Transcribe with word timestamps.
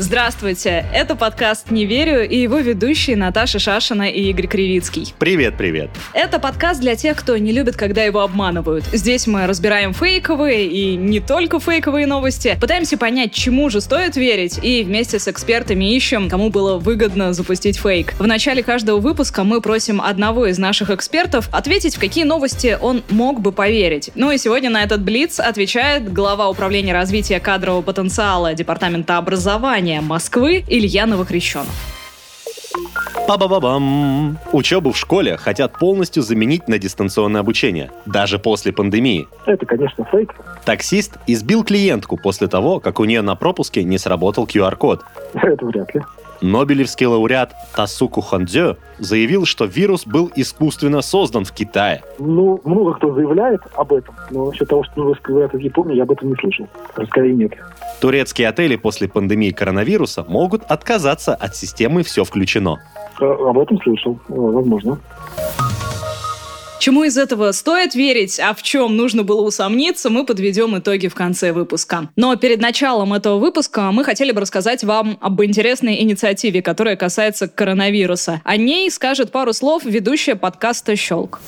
Здравствуйте, 0.00 0.86
это 0.94 1.16
подкаст 1.16 1.72
«Не 1.72 1.84
верю» 1.84 2.24
и 2.24 2.36
его 2.36 2.58
ведущие 2.58 3.16
Наташа 3.16 3.58
Шашина 3.58 4.08
и 4.08 4.30
Игорь 4.30 4.46
Кривицкий. 4.46 5.12
Привет, 5.18 5.56
привет. 5.58 5.90
Это 6.12 6.38
подкаст 6.38 6.80
для 6.80 6.94
тех, 6.94 7.16
кто 7.16 7.36
не 7.36 7.50
любит, 7.50 7.74
когда 7.74 8.04
его 8.04 8.20
обманывают. 8.20 8.84
Здесь 8.92 9.26
мы 9.26 9.48
разбираем 9.48 9.92
фейковые 9.92 10.68
и 10.68 10.94
не 10.94 11.18
только 11.18 11.58
фейковые 11.58 12.06
новости, 12.06 12.56
пытаемся 12.60 12.96
понять, 12.96 13.32
чему 13.32 13.70
же 13.70 13.80
стоит 13.80 14.14
верить, 14.14 14.60
и 14.62 14.84
вместе 14.84 15.18
с 15.18 15.26
экспертами 15.26 15.92
ищем, 15.92 16.30
кому 16.30 16.50
было 16.50 16.78
выгодно 16.78 17.32
запустить 17.32 17.76
фейк. 17.76 18.14
В 18.20 18.26
начале 18.28 18.62
каждого 18.62 19.00
выпуска 19.00 19.42
мы 19.42 19.60
просим 19.60 20.00
одного 20.00 20.46
из 20.46 20.58
наших 20.58 20.90
экспертов 20.90 21.48
ответить, 21.50 21.96
в 21.96 21.98
какие 22.00 22.22
новости 22.22 22.78
он 22.80 23.02
мог 23.10 23.40
бы 23.40 23.50
поверить. 23.50 24.12
Ну 24.14 24.30
и 24.30 24.38
сегодня 24.38 24.70
на 24.70 24.84
этот 24.84 25.02
блиц 25.02 25.40
отвечает 25.40 26.12
глава 26.12 26.48
управления 26.48 26.92
развития 26.92 27.40
кадрового 27.40 27.82
потенциала 27.82 28.54
Департамента 28.54 29.16
образования 29.16 29.87
Москвы 29.96 30.64
Илья 30.68 31.06
Новокрещенов. 31.06 31.74
Па-ба-ба-бам! 33.26 34.38
Учебу 34.52 34.92
в 34.92 34.96
школе 34.96 35.36
хотят 35.36 35.78
полностью 35.78 36.22
заменить 36.22 36.66
на 36.68 36.78
дистанционное 36.78 37.42
обучение, 37.42 37.90
даже 38.06 38.38
после 38.38 38.72
пандемии. 38.72 39.28
Это, 39.44 39.66
конечно, 39.66 40.04
фейк. 40.10 40.34
Таксист 40.64 41.18
избил 41.26 41.64
клиентку 41.64 42.16
после 42.16 42.48
того, 42.48 42.80
как 42.80 43.00
у 43.00 43.04
нее 43.04 43.20
на 43.20 43.34
пропуске 43.34 43.84
не 43.84 43.98
сработал 43.98 44.46
QR-код. 44.46 45.04
Это 45.34 45.66
вряд 45.66 45.94
ли. 45.94 46.00
Нобелевский 46.40 47.06
лауреат 47.06 47.54
Тасуку 47.74 48.20
Хондзё 48.20 48.76
заявил, 48.98 49.44
что 49.44 49.64
вирус 49.64 50.06
был 50.06 50.30
искусственно 50.36 51.02
создан 51.02 51.44
в 51.44 51.52
Китае. 51.52 52.02
Ну, 52.18 52.60
много 52.64 52.94
кто 52.94 53.12
заявляет 53.14 53.60
об 53.76 53.92
этом, 53.92 54.14
но 54.30 54.46
насчет 54.46 54.68
того, 54.68 54.84
что 54.84 55.00
новости 55.00 55.22
говорят 55.24 55.54
из 55.54 55.60
Японии, 55.60 55.96
я 55.96 56.04
об 56.04 56.12
этом 56.12 56.30
не 56.30 56.36
слышал. 56.36 56.68
Скорее 57.06 57.34
нет. 57.34 57.52
Турецкие 58.00 58.48
отели 58.48 58.76
после 58.76 59.08
пандемии 59.08 59.50
коронавируса 59.50 60.24
могут 60.28 60.62
отказаться 60.64 61.34
от 61.34 61.56
системы 61.56 62.02
«Все 62.02 62.24
включено». 62.24 62.78
А, 63.20 63.50
об 63.50 63.58
этом 63.58 63.80
слышал, 63.82 64.18
возможно. 64.28 64.98
Чему 66.78 67.02
из 67.02 67.18
этого 67.18 67.50
стоит 67.50 67.96
верить, 67.96 68.38
а 68.38 68.54
в 68.54 68.62
чем 68.62 68.96
нужно 68.96 69.24
было 69.24 69.42
усомниться, 69.42 70.10
мы 70.10 70.24
подведем 70.24 70.78
итоги 70.78 71.08
в 71.08 71.14
конце 71.14 71.52
выпуска. 71.52 72.08
Но 72.14 72.36
перед 72.36 72.60
началом 72.60 73.14
этого 73.14 73.38
выпуска 73.38 73.90
мы 73.90 74.04
хотели 74.04 74.30
бы 74.30 74.40
рассказать 74.40 74.84
вам 74.84 75.18
об 75.20 75.42
интересной 75.42 76.00
инициативе, 76.02 76.62
которая 76.62 76.94
касается 76.94 77.48
коронавируса. 77.48 78.42
О 78.44 78.56
ней 78.56 78.88
скажет 78.92 79.32
пару 79.32 79.52
слов 79.52 79.84
ведущая 79.84 80.36
подкаста 80.36 80.94
«Щелк». 80.94 81.40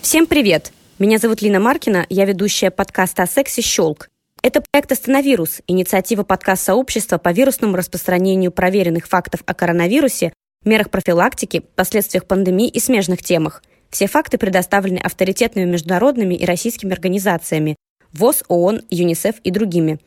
Всем 0.00 0.26
привет! 0.26 0.72
Меня 0.98 1.18
зовут 1.18 1.42
Лина 1.42 1.60
Маркина, 1.60 2.06
я 2.08 2.24
ведущая 2.24 2.70
подкаста 2.70 3.24
о 3.24 3.26
сексе 3.26 3.60
«Щелк». 3.60 4.08
Это 4.42 4.62
проект 4.70 4.90
«Остановирус»– 4.92 5.60
инициатива 5.66 6.22
подкаст-сообщества 6.22 7.18
по 7.18 7.32
вирусному 7.32 7.76
распространению 7.76 8.50
проверенных 8.50 9.08
фактов 9.08 9.40
о 9.44 9.52
коронавирусе, 9.52 10.32
мерах 10.64 10.88
профилактики, 10.88 11.62
последствиях 11.76 12.24
пандемии 12.24 12.68
и 12.68 12.80
смежных 12.80 13.22
темах– 13.22 13.62
все 13.94 14.08
факты 14.08 14.38
предоставлены 14.38 14.98
авторитетными 14.98 15.70
международными 15.70 16.34
и 16.34 16.44
российскими 16.44 16.92
организациями 16.92 17.76
ВОЗ, 18.12 18.42
ООН, 18.48 18.82
ЮНИСЕФ 18.90 19.36
и 19.44 19.50
другими. 19.52 20.00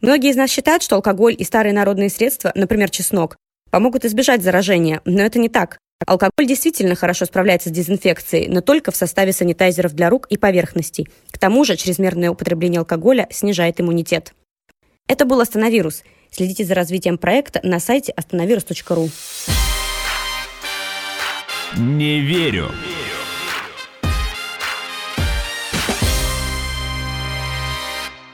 Многие 0.00 0.30
из 0.30 0.36
нас 0.36 0.50
считают, 0.50 0.82
что 0.82 0.96
алкоголь 0.96 1.36
и 1.38 1.44
старые 1.44 1.74
народные 1.74 2.08
средства, 2.08 2.50
например, 2.54 2.88
чеснок, 2.88 3.36
помогут 3.70 4.06
избежать 4.06 4.42
заражения, 4.42 5.02
но 5.04 5.20
это 5.20 5.38
не 5.38 5.50
так. 5.50 5.76
Алкоголь 6.06 6.46
действительно 6.46 6.94
хорошо 6.94 7.26
справляется 7.26 7.68
с 7.68 7.72
дезинфекцией, 7.72 8.48
но 8.48 8.62
только 8.62 8.90
в 8.90 8.96
составе 8.96 9.34
санитайзеров 9.34 9.92
для 9.92 10.08
рук 10.08 10.26
и 10.30 10.38
поверхностей. 10.38 11.06
К 11.30 11.38
тому 11.38 11.64
же 11.64 11.76
чрезмерное 11.76 12.30
употребление 12.30 12.78
алкоголя 12.78 13.28
снижает 13.30 13.82
иммунитет. 13.82 14.32
Это 15.08 15.26
был 15.26 15.40
«Остановирус». 15.40 16.04
Следите 16.30 16.64
за 16.64 16.74
развитием 16.74 17.18
проекта 17.18 17.60
на 17.62 17.80
сайте 17.80 18.12
остановирус.ру. 18.12 19.10
Не 21.76 22.20
верю. 22.20 22.70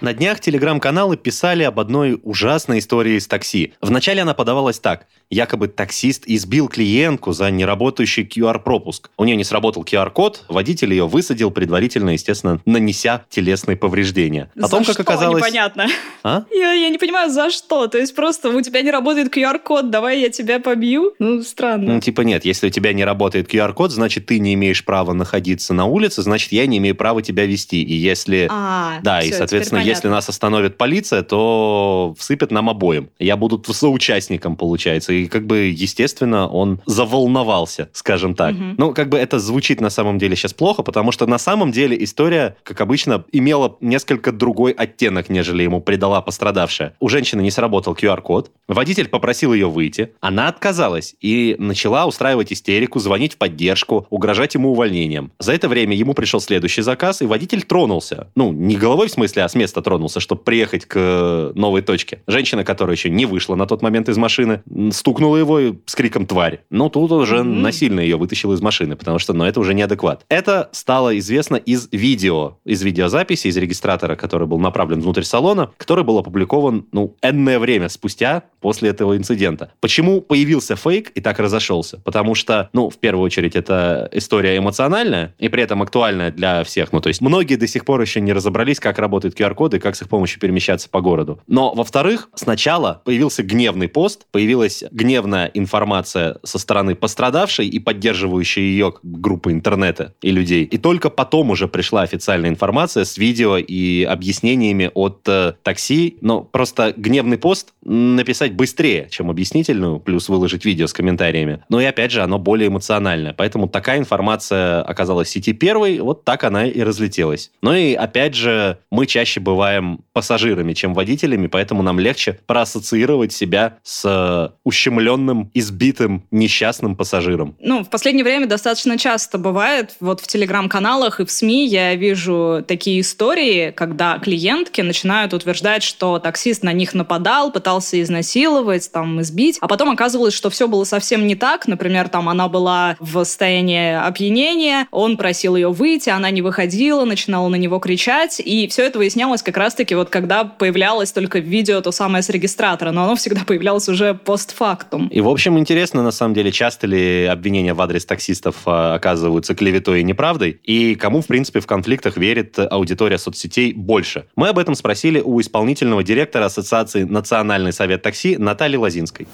На 0.06 0.12
днях 0.12 0.38
телеграм-каналы 0.38 1.16
писали 1.16 1.64
об 1.64 1.80
одной 1.80 2.20
ужасной 2.22 2.78
истории 2.78 3.18
с 3.18 3.26
такси. 3.26 3.72
Вначале 3.80 4.22
она 4.22 4.34
подавалась 4.34 4.78
так. 4.78 5.08
Якобы 5.30 5.66
таксист 5.66 6.22
избил 6.26 6.68
клиентку 6.68 7.32
за 7.32 7.50
неработающий 7.50 8.22
QR-пропуск. 8.22 9.10
У 9.16 9.24
нее 9.24 9.34
не 9.34 9.42
сработал 9.42 9.82
QR-код, 9.82 10.44
водитель 10.46 10.92
ее 10.92 11.08
высадил, 11.08 11.50
предварительно, 11.50 12.10
естественно, 12.10 12.60
нанеся 12.64 13.24
телесные 13.30 13.76
повреждения. 13.76 14.48
О 14.54 14.68
том, 14.68 14.84
как 14.84 14.92
что? 14.92 15.02
оказалось... 15.02 15.42
Непонятно. 15.42 15.88
А? 16.22 16.44
Я, 16.52 16.72
я 16.74 16.88
не 16.88 16.98
понимаю, 16.98 17.28
за 17.28 17.50
что. 17.50 17.88
То 17.88 17.98
есть 17.98 18.14
просто 18.14 18.50
у 18.50 18.60
тебя 18.60 18.82
не 18.82 18.92
работает 18.92 19.36
QR-код, 19.36 19.90
давай 19.90 20.20
я 20.20 20.28
тебя 20.28 20.60
побью? 20.60 21.14
Ну, 21.18 21.42
странно. 21.42 21.94
Ну, 21.94 22.00
типа 22.00 22.20
нет, 22.20 22.44
если 22.44 22.68
у 22.68 22.70
тебя 22.70 22.92
не 22.92 23.04
работает 23.04 23.52
QR-код, 23.52 23.90
значит, 23.90 24.26
ты 24.26 24.38
не 24.38 24.54
имеешь 24.54 24.84
права 24.84 25.14
находиться 25.14 25.74
на 25.74 25.86
улице, 25.86 26.22
значит, 26.22 26.52
я 26.52 26.66
не 26.66 26.78
имею 26.78 26.94
права 26.94 27.22
тебя 27.22 27.44
вести. 27.44 27.82
И 27.82 27.94
если... 27.94 28.46
А, 28.48 29.00
да, 29.02 29.18
все, 29.18 29.30
и, 29.30 29.32
соответственно, 29.32 29.80
если 29.80 29.95
нас 30.04 30.28
остановит 30.28 30.76
полиция, 30.76 31.22
то 31.22 32.14
всыпет 32.18 32.50
нам 32.50 32.70
обоим. 32.70 33.10
Я 33.18 33.36
буду 33.36 33.62
соучастником, 33.72 34.56
получается. 34.56 35.12
И 35.12 35.26
как 35.26 35.46
бы, 35.46 35.74
естественно, 35.76 36.48
он 36.48 36.80
заволновался, 36.86 37.88
скажем 37.92 38.34
так. 38.34 38.54
Угу. 38.54 38.64
Ну, 38.78 38.94
как 38.94 39.08
бы 39.08 39.18
это 39.18 39.38
звучит 39.38 39.80
на 39.80 39.90
самом 39.90 40.18
деле 40.18 40.36
сейчас 40.36 40.54
плохо, 40.54 40.82
потому 40.82 41.12
что 41.12 41.26
на 41.26 41.38
самом 41.38 41.72
деле 41.72 42.02
история, 42.02 42.56
как 42.62 42.80
обычно, 42.80 43.24
имела 43.32 43.76
несколько 43.80 44.32
другой 44.32 44.72
оттенок, 44.72 45.28
нежели 45.28 45.62
ему 45.62 45.80
придала 45.80 46.20
пострадавшая. 46.20 46.94
У 47.00 47.08
женщины 47.08 47.40
не 47.42 47.50
сработал 47.50 47.94
QR-код, 47.94 48.50
водитель 48.68 49.08
попросил 49.08 49.52
ее 49.52 49.68
выйти, 49.68 50.12
она 50.20 50.48
отказалась 50.48 51.14
и 51.20 51.56
начала 51.58 52.06
устраивать 52.06 52.52
истерику, 52.52 52.98
звонить 52.98 53.34
в 53.34 53.38
поддержку, 53.38 54.06
угрожать 54.10 54.54
ему 54.54 54.72
увольнением. 54.72 55.32
За 55.38 55.52
это 55.52 55.68
время 55.68 55.96
ему 55.96 56.14
пришел 56.14 56.40
следующий 56.40 56.82
заказ, 56.82 57.22
и 57.22 57.26
водитель 57.26 57.62
тронулся. 57.62 58.28
Ну, 58.34 58.52
не 58.52 58.76
головой 58.76 59.08
в 59.08 59.12
смысле, 59.12 59.44
а 59.44 59.48
с 59.48 59.54
места 59.54 59.82
тронулся, 59.86 60.18
чтобы 60.18 60.42
приехать 60.42 60.84
к 60.84 60.96
э, 60.96 61.52
новой 61.54 61.80
точке. 61.80 62.18
Женщина, 62.26 62.64
которая 62.64 62.96
еще 62.96 63.08
не 63.08 63.24
вышла 63.24 63.54
на 63.54 63.66
тот 63.66 63.82
момент 63.82 64.08
из 64.08 64.16
машины, 64.16 64.62
стукнула 64.90 65.36
его 65.36 65.76
с 65.86 65.94
криком 65.94 66.26
«тварь». 66.26 66.62
Ну, 66.70 66.90
тут 66.90 67.12
уже 67.12 67.36
mm-hmm. 67.36 67.60
насильно 67.60 68.00
ее 68.00 68.16
вытащил 68.16 68.52
из 68.52 68.60
машины, 68.60 68.96
потому 68.96 69.20
что, 69.20 69.32
ну, 69.32 69.44
это 69.44 69.60
уже 69.60 69.74
неадекват. 69.74 70.24
Это 70.28 70.70
стало 70.72 71.16
известно 71.18 71.54
из 71.54 71.88
видео, 71.92 72.58
из 72.64 72.82
видеозаписи, 72.82 73.46
из 73.46 73.56
регистратора, 73.56 74.16
который 74.16 74.48
был 74.48 74.58
направлен 74.58 75.00
внутрь 75.00 75.22
салона, 75.22 75.70
который 75.76 76.02
был 76.02 76.18
опубликован, 76.18 76.86
ну, 76.90 77.14
энное 77.22 77.60
время 77.60 77.88
спустя 77.88 78.42
после 78.60 78.90
этого 78.90 79.16
инцидента. 79.16 79.70
Почему 79.78 80.20
появился 80.20 80.74
фейк 80.74 81.10
и 81.10 81.20
так 81.20 81.38
разошелся? 81.38 82.00
Потому 82.04 82.34
что, 82.34 82.70
ну, 82.72 82.90
в 82.90 82.98
первую 82.98 83.24
очередь, 83.24 83.54
это 83.54 84.08
история 84.10 84.58
эмоциональная 84.58 85.32
и 85.38 85.48
при 85.48 85.62
этом 85.62 85.80
актуальная 85.80 86.32
для 86.32 86.64
всех. 86.64 86.92
Ну, 86.92 87.00
то 87.00 87.08
есть 87.08 87.20
многие 87.20 87.54
до 87.54 87.68
сих 87.68 87.84
пор 87.84 88.00
еще 88.00 88.20
не 88.20 88.32
разобрались, 88.32 88.80
как 88.80 88.98
работают 88.98 89.38
QR-коды, 89.38 89.75
и 89.76 89.78
как 89.78 89.96
с 89.96 90.02
их 90.02 90.08
помощью 90.08 90.40
перемещаться 90.40 90.88
по 90.88 91.00
городу. 91.00 91.40
Но, 91.46 91.72
во-вторых, 91.74 92.28
сначала 92.34 93.02
появился 93.04 93.42
гневный 93.42 93.88
пост, 93.88 94.26
появилась 94.30 94.84
гневная 94.90 95.50
информация 95.54 96.38
со 96.42 96.58
стороны 96.58 96.94
пострадавшей 96.94 97.68
и 97.68 97.78
поддерживающей 97.78 98.62
ее 98.62 98.94
группы 99.02 99.52
интернета 99.52 100.14
и 100.22 100.30
людей. 100.30 100.64
И 100.64 100.78
только 100.78 101.10
потом 101.10 101.50
уже 101.50 101.68
пришла 101.68 102.02
официальная 102.02 102.50
информация 102.50 103.04
с 103.04 103.18
видео 103.18 103.56
и 103.56 104.02
объяснениями 104.04 104.90
от 104.94 105.20
э, 105.28 105.54
такси. 105.62 106.18
Но 106.20 106.42
просто 106.42 106.94
гневный 106.96 107.38
пост 107.38 107.74
написать 107.82 108.54
быстрее, 108.54 109.08
чем 109.10 109.30
объяснительную, 109.30 110.00
плюс 110.00 110.28
выложить 110.28 110.64
видео 110.64 110.86
с 110.86 110.92
комментариями. 110.92 111.62
Но 111.68 111.80
и 111.80 111.84
опять 111.84 112.10
же, 112.10 112.22
оно 112.22 112.38
более 112.38 112.68
эмоциональное. 112.68 113.32
Поэтому 113.32 113.68
такая 113.68 113.98
информация 113.98 114.82
оказалась 114.82 115.28
в 115.28 115.30
сети 115.30 115.52
первой, 115.52 116.00
вот 116.00 116.24
так 116.24 116.44
она 116.44 116.66
и 116.66 116.80
разлетелась. 116.80 117.50
Ну 117.62 117.72
и 117.72 117.94
опять 117.94 118.34
же, 118.34 118.78
мы 118.90 119.06
чаще 119.06 119.40
бываем 119.40 119.55
бываем 119.56 120.00
пассажирами, 120.12 120.74
чем 120.74 120.92
водителями, 120.92 121.46
поэтому 121.46 121.82
нам 121.82 121.98
легче 121.98 122.38
проассоциировать 122.46 123.32
себя 123.32 123.78
с 123.82 124.52
ущемленным, 124.64 125.50
избитым, 125.54 126.24
несчастным 126.30 126.94
пассажиром. 126.94 127.56
Ну, 127.58 127.82
в 127.82 127.88
последнее 127.88 128.22
время 128.22 128.46
достаточно 128.46 128.98
часто 128.98 129.38
бывает, 129.38 129.96
вот 130.00 130.20
в 130.20 130.26
телеграм-каналах 130.26 131.20
и 131.20 131.24
в 131.24 131.30
СМИ 131.30 131.68
я 131.68 131.94
вижу 131.94 132.62
такие 132.68 133.00
истории, 133.00 133.70
когда 133.70 134.18
клиентки 134.18 134.82
начинают 134.82 135.32
утверждать, 135.32 135.82
что 135.82 136.18
таксист 136.18 136.62
на 136.62 136.74
них 136.74 136.92
нападал, 136.92 137.50
пытался 137.50 138.02
изнасиловать, 138.02 138.92
там, 138.92 139.22
избить, 139.22 139.56
а 139.62 139.68
потом 139.68 139.88
оказывалось, 139.88 140.34
что 140.34 140.50
все 140.50 140.68
было 140.68 140.84
совсем 140.84 141.26
не 141.26 141.34
так. 141.34 141.66
Например, 141.66 142.10
там 142.10 142.28
она 142.28 142.48
была 142.48 142.96
в 143.00 143.24
состоянии 143.24 143.94
опьянения, 143.94 144.86
он 144.90 145.16
просил 145.16 145.56
ее 145.56 145.72
выйти, 145.72 146.10
она 146.10 146.30
не 146.30 146.42
выходила, 146.42 147.06
начинала 147.06 147.48
на 147.48 147.56
него 147.56 147.78
кричать, 147.78 148.38
и 148.38 148.68
все 148.68 148.82
это 148.82 148.98
выяснялось 148.98 149.45
как 149.46 149.58
раз-таки 149.58 149.94
вот 149.94 150.10
когда 150.10 150.42
появлялось 150.42 151.12
только 151.12 151.38
видео 151.38 151.80
то 151.80 151.92
самое 151.92 152.24
с 152.24 152.28
регистратора, 152.30 152.90
но 152.90 153.04
оно 153.04 153.14
всегда 153.14 153.44
появлялось 153.46 153.88
уже 153.88 154.12
постфактум. 154.12 155.06
И, 155.06 155.20
в 155.20 155.28
общем, 155.28 155.56
интересно, 155.56 156.02
на 156.02 156.10
самом 156.10 156.34
деле, 156.34 156.50
часто 156.50 156.88
ли 156.88 157.26
обвинения 157.26 157.72
в 157.72 157.80
адрес 157.80 158.04
таксистов 158.04 158.56
а, 158.66 158.94
оказываются 158.94 159.54
клеветой 159.54 160.00
и 160.00 160.02
неправдой, 160.02 160.58
и 160.64 160.96
кому, 160.96 161.20
в 161.20 161.26
принципе, 161.28 161.60
в 161.60 161.66
конфликтах 161.66 162.16
верит 162.16 162.58
аудитория 162.58 163.18
соцсетей 163.18 163.72
больше. 163.72 164.24
Мы 164.34 164.48
об 164.48 164.58
этом 164.58 164.74
спросили 164.74 165.20
у 165.20 165.40
исполнительного 165.40 166.02
директора 166.02 166.46
Ассоциации 166.46 167.04
«Национальный 167.04 167.72
совет 167.72 168.02
такси» 168.02 168.36
Натальи 168.36 168.76
Лозинской. 168.76 169.28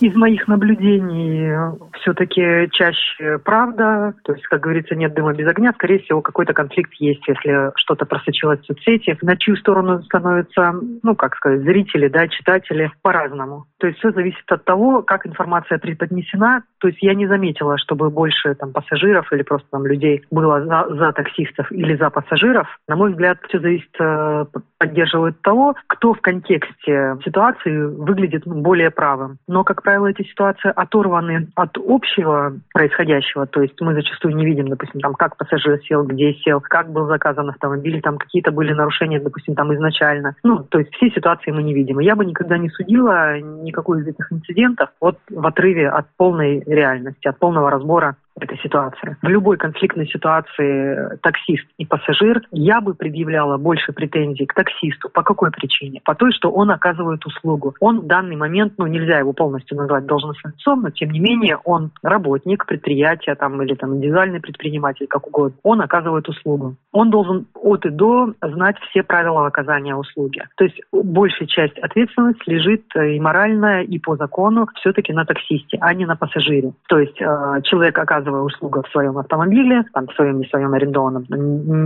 Из 0.00 0.14
моих 0.16 0.48
наблюдений 0.48 1.52
все-таки 2.00 2.70
чаще 2.72 3.38
правда, 3.44 4.14
то 4.24 4.32
есть, 4.32 4.46
как 4.46 4.60
говорится, 4.60 4.94
нет 4.94 5.12
дыма 5.12 5.34
без 5.34 5.46
огня, 5.46 5.72
скорее 5.74 5.98
всего, 5.98 6.22
какой-то 6.22 6.54
конфликт 6.54 6.94
есть, 6.94 7.20
если 7.28 7.70
что-то 7.76 8.06
просочилось 8.06 8.60
в 8.60 8.64
соцсети. 8.64 9.18
На 9.20 9.36
чью 9.36 9.56
сторону 9.56 10.02
становятся, 10.02 10.72
ну, 11.02 11.14
как 11.14 11.36
сказать, 11.36 11.60
зрители, 11.60 12.08
да, 12.08 12.28
читатели 12.28 12.90
по-разному. 13.02 13.66
То 13.78 13.88
есть 13.88 13.98
все 13.98 14.10
зависит 14.10 14.50
от 14.50 14.64
того, 14.64 15.02
как 15.02 15.26
информация 15.26 15.78
преподнесена. 15.78 16.62
То 16.78 16.88
есть 16.88 17.02
я 17.02 17.14
не 17.14 17.26
заметила, 17.26 17.76
чтобы 17.76 18.08
больше 18.08 18.54
там 18.54 18.72
пассажиров 18.72 19.30
или 19.32 19.42
просто 19.42 19.68
там 19.70 19.84
людей 19.86 20.24
было 20.30 20.64
за, 20.64 20.94
за 20.94 21.12
таксистов 21.12 21.70
или 21.70 21.94
за 21.96 22.08
пассажиров. 22.08 22.66
На 22.88 22.96
мой 22.96 23.10
взгляд, 23.10 23.38
все 23.48 23.60
зависит, 23.60 23.94
э, 24.00 24.46
поддерживает 24.78 25.42
того, 25.42 25.74
кто 25.86 26.14
в 26.14 26.20
контексте 26.20 27.16
ситуации 27.24 27.76
выглядит 27.84 28.46
более 28.46 28.90
правым. 28.90 29.38
Но, 29.46 29.62
как 29.62 29.82
правило, 29.82 29.89
эти 30.06 30.22
ситуации 30.22 30.72
оторваны 30.74 31.48
от 31.54 31.76
общего 31.76 32.54
происходящего. 32.72 33.46
То 33.46 33.62
есть 33.62 33.80
мы 33.80 33.94
зачастую 33.94 34.36
не 34.36 34.44
видим, 34.44 34.68
допустим, 34.68 35.00
там, 35.00 35.14
как 35.14 35.36
пассажир 35.36 35.80
сел, 35.82 36.04
где 36.04 36.34
сел, 36.34 36.60
как 36.60 36.90
был 36.90 37.06
заказан 37.06 37.48
автомобиль, 37.48 38.00
там 38.00 38.18
какие-то 38.18 38.50
были 38.50 38.72
нарушения, 38.72 39.20
допустим, 39.20 39.54
там 39.54 39.74
изначально. 39.74 40.34
Ну, 40.42 40.64
то 40.64 40.78
есть 40.78 40.92
все 40.94 41.10
ситуации 41.10 41.50
мы 41.50 41.62
не 41.62 41.74
видим. 41.74 41.98
Я 41.98 42.16
бы 42.16 42.24
никогда 42.24 42.58
не 42.58 42.68
судила 42.70 43.38
никакой 43.40 44.02
из 44.02 44.08
этих 44.08 44.32
инцидентов 44.32 44.90
вот 45.00 45.18
в 45.28 45.46
отрыве 45.46 45.88
от 45.88 46.06
полной 46.16 46.62
реальности, 46.66 47.28
от 47.28 47.38
полного 47.38 47.70
разбора 47.70 48.16
этой 48.38 48.58
ситуации. 48.58 49.16
В 49.22 49.28
любой 49.28 49.56
конфликтной 49.56 50.06
ситуации 50.06 51.18
таксист 51.22 51.66
и 51.78 51.86
пассажир 51.86 52.42
я 52.52 52.80
бы 52.80 52.94
предъявляла 52.94 53.58
больше 53.58 53.92
претензий 53.92 54.46
к 54.46 54.54
таксисту. 54.54 55.08
По 55.10 55.22
какой 55.22 55.50
причине? 55.50 56.00
По 56.04 56.14
той, 56.14 56.32
что 56.32 56.50
он 56.50 56.70
оказывает 56.70 57.24
услугу. 57.26 57.74
Он 57.80 58.00
в 58.00 58.06
данный 58.06 58.36
момент, 58.36 58.74
ну, 58.78 58.86
нельзя 58.86 59.18
его 59.18 59.32
полностью 59.32 59.76
назвать 59.76 60.06
должностным 60.06 60.52
лицом, 60.56 60.82
но 60.82 60.90
тем 60.90 61.10
не 61.10 61.20
менее 61.20 61.58
он 61.64 61.90
работник 62.02 62.66
предприятия 62.66 63.34
там, 63.34 63.60
или 63.62 63.74
там 63.74 63.96
индивидуальный 63.96 64.40
предприниматель, 64.40 65.06
как 65.06 65.26
угодно. 65.26 65.58
Он 65.62 65.80
оказывает 65.80 66.28
услугу. 66.28 66.76
Он 66.92 67.10
должен 67.10 67.46
от 67.54 67.84
и 67.84 67.90
до 67.90 68.32
знать 68.42 68.76
все 68.90 69.02
правила 69.02 69.46
оказания 69.46 69.94
услуги. 69.94 70.42
То 70.56 70.64
есть 70.64 70.80
большая 70.92 71.48
часть 71.48 71.78
ответственности 71.78 72.42
лежит 72.48 72.84
э, 72.94 73.12
и 73.12 73.20
моральная, 73.20 73.82
и 73.82 73.98
по 73.98 74.16
закону 74.16 74.66
все-таки 74.76 75.12
на 75.12 75.24
таксисте, 75.24 75.78
а 75.80 75.94
не 75.94 76.06
на 76.06 76.16
пассажире. 76.16 76.72
То 76.88 76.98
есть 76.98 77.20
э, 77.20 77.62
человек 77.64 77.98
оказывает 77.98 78.19
оказывая 78.20 78.42
услугу 78.42 78.82
в 78.82 78.90
своем 78.90 79.18
автомобиле, 79.18 79.84
там, 79.92 80.06
в 80.06 80.14
своем, 80.14 80.40
не 80.40 80.46
своем 80.46 80.72
арендованном, 80.74 81.26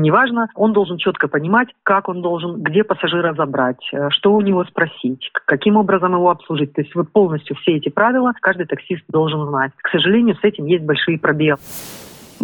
неважно, 0.02 0.48
он 0.54 0.72
должен 0.72 0.98
четко 0.98 1.28
понимать, 1.28 1.68
как 1.82 2.08
он 2.08 2.22
должен, 2.22 2.62
где 2.62 2.84
пассажира 2.84 3.34
забрать, 3.34 3.80
э, 3.92 4.10
что 4.10 4.32
у 4.34 4.40
него 4.40 4.64
спросить, 4.64 5.30
каким 5.46 5.76
образом 5.76 6.12
его 6.12 6.30
обслужить. 6.30 6.72
То 6.72 6.82
есть 6.82 6.94
вот 6.94 7.10
полностью 7.10 7.56
все 7.56 7.76
эти 7.76 7.88
правила 7.88 8.32
каждый 8.40 8.66
таксист 8.66 9.04
должен 9.08 9.46
знать. 9.48 9.72
К 9.82 9.88
сожалению, 9.90 10.36
с 10.36 10.44
этим 10.44 10.66
есть 10.66 10.84
большие 10.84 11.18
пробелы. 11.18 11.58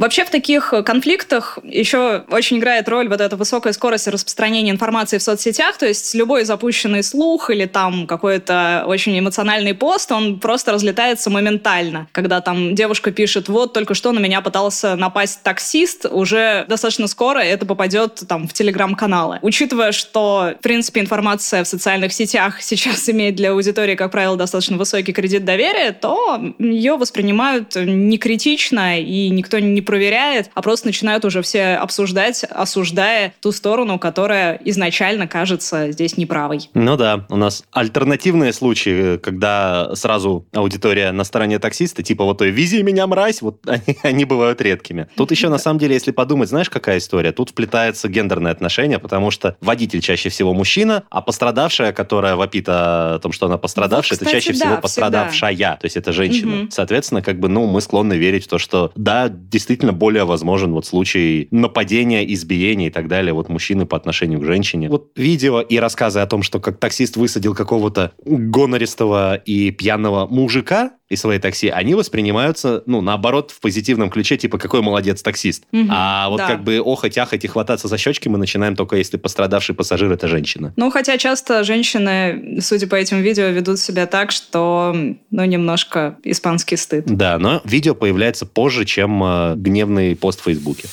Вообще 0.00 0.24
в 0.24 0.30
таких 0.30 0.72
конфликтах 0.84 1.58
еще 1.62 2.24
очень 2.30 2.58
играет 2.58 2.88
роль 2.88 3.08
вот 3.08 3.20
эта 3.20 3.36
высокая 3.36 3.72
скорость 3.72 4.08
распространения 4.08 4.70
информации 4.70 5.18
в 5.18 5.22
соцсетях, 5.22 5.76
то 5.76 5.86
есть 5.86 6.14
любой 6.14 6.44
запущенный 6.44 7.02
слух 7.02 7.50
или 7.50 7.66
там 7.66 8.06
какой-то 8.06 8.84
очень 8.86 9.18
эмоциональный 9.18 9.74
пост, 9.74 10.10
он 10.12 10.40
просто 10.40 10.72
разлетается 10.72 11.30
моментально. 11.30 12.08
Когда 12.12 12.40
там 12.40 12.74
девушка 12.74 13.10
пишет, 13.10 13.48
вот 13.48 13.72
только 13.72 13.94
что 13.94 14.12
на 14.12 14.18
меня 14.20 14.40
пытался 14.40 14.96
напасть 14.96 15.42
таксист, 15.42 16.06
уже 16.10 16.64
достаточно 16.68 17.06
скоро 17.06 17.40
это 17.40 17.66
попадет 17.66 18.22
там 18.28 18.48
в 18.48 18.52
телеграм-каналы. 18.52 19.38
Учитывая, 19.42 19.92
что, 19.92 20.54
в 20.58 20.62
принципе, 20.62 21.00
информация 21.00 21.64
в 21.64 21.68
социальных 21.68 22.12
сетях 22.12 22.60
сейчас 22.62 23.08
имеет 23.10 23.34
для 23.34 23.50
аудитории, 23.50 23.96
как 23.96 24.10
правило, 24.12 24.36
достаточно 24.36 24.76
высокий 24.76 25.12
кредит 25.12 25.44
доверия, 25.44 25.92
то 25.92 26.40
ее 26.58 26.96
воспринимают 26.96 27.76
не 27.76 28.16
критично 28.18 28.98
и 29.00 29.28
никто 29.28 29.58
не 29.58 29.80
не 29.80 29.82
проверяет, 29.90 30.52
а 30.54 30.62
просто 30.62 30.86
начинают 30.86 31.24
уже 31.24 31.42
все 31.42 31.74
обсуждать, 31.74 32.44
осуждая 32.48 33.34
ту 33.40 33.50
сторону, 33.50 33.98
которая 33.98 34.60
изначально 34.64 35.26
кажется 35.26 35.90
здесь 35.90 36.16
неправой. 36.16 36.70
Ну 36.74 36.96
да, 36.96 37.26
у 37.28 37.34
нас 37.34 37.64
альтернативные 37.72 38.52
случаи, 38.52 39.16
когда 39.16 39.92
сразу 39.96 40.46
аудитория 40.54 41.10
на 41.10 41.24
стороне 41.24 41.58
таксиста, 41.58 42.04
типа 42.04 42.22
вот 42.22 42.38
той 42.38 42.50
«вези 42.50 42.84
меня, 42.84 43.08
мразь», 43.08 43.42
вот 43.42 43.58
они, 43.66 43.98
они 44.04 44.24
бывают 44.24 44.60
редкими. 44.60 45.08
Тут 45.16 45.32
еще, 45.32 45.48
на 45.48 45.58
самом 45.58 45.80
деле, 45.80 45.94
если 45.94 46.12
подумать, 46.12 46.50
знаешь, 46.50 46.70
какая 46.70 46.98
история? 46.98 47.32
Тут 47.32 47.50
вплетается 47.50 48.08
гендерное 48.08 48.52
отношение, 48.52 49.00
потому 49.00 49.32
что 49.32 49.56
водитель 49.60 50.00
чаще 50.00 50.28
всего 50.28 50.54
мужчина, 50.54 51.02
а 51.10 51.20
пострадавшая, 51.20 51.92
которая 51.92 52.36
вопит 52.36 52.66
о 52.68 53.18
том, 53.18 53.32
что 53.32 53.46
она 53.46 53.58
пострадавшая, 53.58 54.16
вот, 54.16 54.20
кстати, 54.20 54.36
это 54.36 54.46
чаще 54.46 54.56
да, 54.56 54.66
всего 54.66 54.80
пострадавшая, 54.80 55.50
всегда. 55.50 55.74
то 55.74 55.84
есть 55.86 55.96
это 55.96 56.12
женщина. 56.12 56.62
Угу. 56.62 56.70
Соответственно, 56.70 57.22
как 57.22 57.40
бы, 57.40 57.48
ну, 57.48 57.66
мы 57.66 57.80
склонны 57.80 58.14
верить 58.14 58.44
в 58.44 58.48
то, 58.48 58.58
что 58.58 58.92
да, 58.94 59.28
действительно 59.28 59.79
действительно 59.80 59.98
более 59.98 60.24
возможен 60.24 60.72
вот 60.72 60.86
случай 60.86 61.48
нападения, 61.50 62.30
избиения 62.34 62.88
и 62.88 62.90
так 62.90 63.08
далее 63.08 63.32
вот 63.32 63.48
мужчины 63.48 63.86
по 63.86 63.96
отношению 63.96 64.40
к 64.40 64.44
женщине. 64.44 64.88
Вот 64.88 65.12
видео 65.16 65.60
и 65.60 65.78
рассказы 65.78 66.20
о 66.20 66.26
том, 66.26 66.42
что 66.42 66.60
как 66.60 66.78
таксист 66.78 67.16
высадил 67.16 67.54
какого-то 67.54 68.12
гонористого 68.24 69.36
и 69.36 69.70
пьяного 69.70 70.26
мужика, 70.26 70.92
и 71.10 71.16
свои 71.16 71.38
такси, 71.38 71.68
они 71.68 71.94
воспринимаются, 71.94 72.82
ну, 72.86 73.00
наоборот, 73.00 73.50
в 73.50 73.60
позитивном 73.60 74.10
ключе, 74.10 74.36
типа, 74.36 74.58
какой 74.58 74.80
молодец 74.80 75.22
таксист. 75.22 75.64
Угу, 75.72 75.88
а 75.90 76.28
вот 76.30 76.38
да. 76.38 76.46
как 76.46 76.62
бы 76.62 76.78
охоть, 76.78 77.18
ахать 77.18 77.44
и 77.44 77.48
хвататься 77.48 77.88
за 77.88 77.98
щечки 77.98 78.28
мы 78.28 78.38
начинаем 78.38 78.76
только 78.76 78.96
если 78.96 79.16
пострадавший 79.16 79.74
пассажир– 79.74 80.10
это 80.12 80.28
женщина. 80.28 80.72
Ну, 80.76 80.90
хотя 80.90 81.18
часто 81.18 81.64
женщины, 81.64 82.60
судя 82.60 82.86
по 82.86 82.94
этим 82.94 83.20
видео, 83.22 83.46
ведут 83.46 83.80
себя 83.80 84.06
так, 84.06 84.30
что, 84.30 84.94
ну, 85.30 85.44
немножко 85.44 86.16
испанский 86.22 86.76
стыд. 86.76 87.04
Да, 87.06 87.38
но 87.38 87.60
видео 87.64 87.96
появляется 87.96 88.46
позже, 88.46 88.84
чем 88.84 89.22
э, 89.24 89.54
гневный 89.56 90.14
пост 90.14 90.40
в 90.40 90.44
Фейсбуке. 90.44 90.88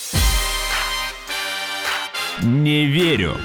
Не 2.41 2.86
верю. 2.86 3.36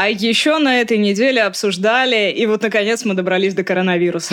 А 0.00 0.08
еще 0.08 0.58
на 0.58 0.80
этой 0.80 0.96
неделе 0.96 1.42
обсуждали, 1.42 2.30
и 2.30 2.46
вот 2.46 2.62
наконец 2.62 3.04
мы 3.04 3.14
добрались 3.14 3.54
до 3.54 3.64
коронавируса. 3.64 4.32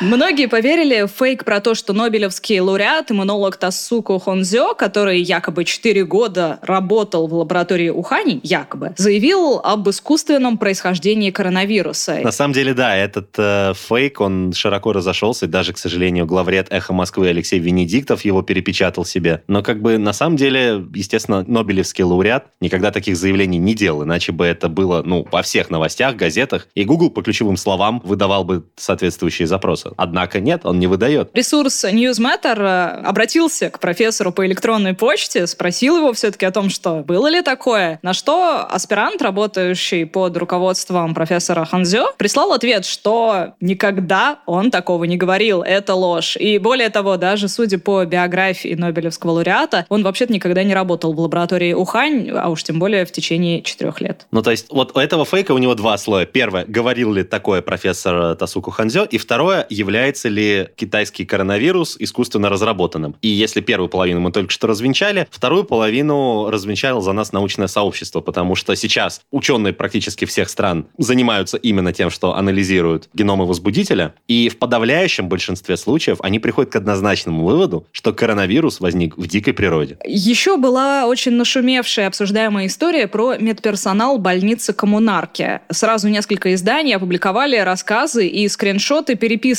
Многие 0.00 0.46
поверили 0.46 1.06
в 1.06 1.08
фейк 1.08 1.44
про 1.44 1.60
то, 1.60 1.74
что 1.74 1.94
Нобелевский 1.94 2.60
лауреат, 2.60 3.10
иммунолог 3.10 3.56
Тасуко 3.56 4.18
Хонзё, 4.18 4.74
который 4.74 5.22
якобы 5.22 5.64
4 5.64 6.04
года 6.04 6.58
работал 6.60 7.26
в 7.26 7.32
лаборатории 7.32 7.88
Ухани, 7.88 8.40
якобы, 8.42 8.92
заявил 8.98 9.58
об 9.64 9.88
искусственном 9.88 10.58
происхождении 10.58 11.30
коронавируса. 11.30 12.20
На 12.22 12.30
самом 12.30 12.52
деле, 12.52 12.74
да, 12.74 12.94
этот 12.94 13.30
э, 13.38 13.72
фейк, 13.74 14.20
он 14.20 14.52
широко 14.52 14.92
разошелся, 14.92 15.46
и 15.46 15.48
даже, 15.48 15.72
к 15.72 15.78
сожалению, 15.78 16.26
главред 16.26 16.66
«Эхо 16.70 16.92
Москвы» 16.92 17.28
Алексей 17.28 17.58
Венедиктов 17.58 18.22
его 18.22 18.42
перепечатал 18.42 19.06
себе. 19.06 19.44
Но 19.48 19.62
как 19.62 19.80
бы 19.80 19.96
на 19.96 20.12
самом 20.12 20.36
деле, 20.36 20.84
естественно, 20.94 21.42
Нобелевский 21.46 22.04
лауреат 22.04 22.48
никогда 22.60 22.90
таких 22.90 23.16
заявлений 23.16 23.58
не 23.58 23.74
делал, 23.74 24.04
иначе 24.04 24.32
бы 24.32 24.44
это 24.44 24.68
было, 24.68 25.02
ну, 25.02 25.26
во 25.32 25.40
всех 25.40 25.70
новостях, 25.70 26.16
газетах, 26.16 26.68
и 26.74 26.84
Google 26.84 27.08
по 27.10 27.22
ключевым 27.22 27.56
словам 27.56 28.02
выдавал 28.04 28.44
бы 28.44 28.66
соответствующие 28.76 29.48
запросы. 29.48 29.85
Коронавируса. 29.86 29.94
Однако 29.96 30.40
нет, 30.40 30.60
он 30.64 30.78
не 30.78 30.86
выдает. 30.86 31.30
Ресурс 31.34 31.84
Newsmatter 31.84 32.58
э, 32.58 33.06
обратился 33.06 33.70
к 33.70 33.78
профессору 33.78 34.32
по 34.32 34.46
электронной 34.46 34.94
почте, 34.94 35.46
спросил 35.46 35.98
его 35.98 36.12
все-таки 36.12 36.46
о 36.46 36.50
том, 36.50 36.70
что 36.70 37.04
было 37.06 37.28
ли 37.28 37.42
такое, 37.42 37.98
на 38.02 38.12
что 38.12 38.66
аспирант, 38.68 39.22
работающий 39.22 40.06
под 40.06 40.36
руководством 40.36 41.14
профессора 41.14 41.64
Ханзё, 41.64 42.12
прислал 42.16 42.52
ответ, 42.52 42.84
что 42.84 43.54
никогда 43.60 44.40
он 44.46 44.70
такого 44.70 45.04
не 45.04 45.16
говорил, 45.16 45.62
это 45.62 45.94
ложь. 45.94 46.36
И 46.36 46.58
более 46.58 46.90
того, 46.90 47.16
даже 47.16 47.48
судя 47.48 47.78
по 47.78 48.04
биографии 48.04 48.74
Нобелевского 48.74 49.32
лауреата, 49.32 49.86
он 49.88 50.02
вообще-то 50.02 50.32
никогда 50.32 50.62
не 50.62 50.74
работал 50.74 51.12
в 51.12 51.20
лаборатории 51.20 51.72
Ухань, 51.72 52.30
а 52.30 52.48
уж 52.48 52.62
тем 52.62 52.78
более 52.78 53.04
в 53.04 53.12
течение 53.12 53.62
четырех 53.62 54.00
лет. 54.00 54.26
Ну, 54.30 54.42
то 54.42 54.50
есть 54.50 54.66
вот 54.70 54.96
у 54.96 55.00
этого 55.00 55.24
фейка 55.24 55.52
у 55.52 55.58
него 55.58 55.74
два 55.74 55.96
слоя. 55.98 56.26
Первое, 56.26 56.64
говорил 56.66 57.12
ли 57.12 57.22
такое 57.22 57.62
профессор 57.62 58.34
Тасуку 58.36 58.70
Ханзё, 58.70 59.04
и 59.04 59.18
второе, 59.18 59.66
является 59.76 60.28
ли 60.28 60.68
китайский 60.76 61.24
коронавирус 61.24 61.96
искусственно 61.98 62.48
разработанным. 62.48 63.16
И 63.22 63.28
если 63.28 63.60
первую 63.60 63.88
половину 63.88 64.20
мы 64.20 64.32
только 64.32 64.50
что 64.50 64.66
развенчали, 64.66 65.26
вторую 65.30 65.64
половину 65.64 66.50
развенчал 66.50 67.00
за 67.00 67.12
нас 67.12 67.32
научное 67.32 67.66
сообщество, 67.66 68.20
потому 68.20 68.54
что 68.54 68.74
сейчас 68.74 69.20
ученые 69.30 69.72
практически 69.72 70.24
всех 70.24 70.48
стран 70.48 70.86
занимаются 70.98 71.56
именно 71.56 71.92
тем, 71.92 72.10
что 72.10 72.34
анализируют 72.34 73.08
геномы 73.14 73.46
возбудителя, 73.46 74.14
и 74.28 74.48
в 74.48 74.58
подавляющем 74.58 75.28
большинстве 75.28 75.76
случаев 75.76 76.18
они 76.20 76.38
приходят 76.38 76.72
к 76.72 76.76
однозначному 76.76 77.44
выводу, 77.44 77.86
что 77.92 78.12
коронавирус 78.12 78.80
возник 78.80 79.16
в 79.16 79.26
дикой 79.26 79.52
природе. 79.52 79.98
Еще 80.04 80.56
была 80.56 81.06
очень 81.06 81.32
нашумевшая 81.32 82.08
обсуждаемая 82.08 82.66
история 82.66 83.06
про 83.06 83.36
медперсонал 83.36 84.18
больницы 84.18 84.72
Коммунарки. 84.72 85.60
Сразу 85.70 86.08
несколько 86.08 86.54
изданий 86.54 86.94
опубликовали 86.94 87.56
рассказы 87.56 88.26
и 88.26 88.48
скриншоты 88.48 89.16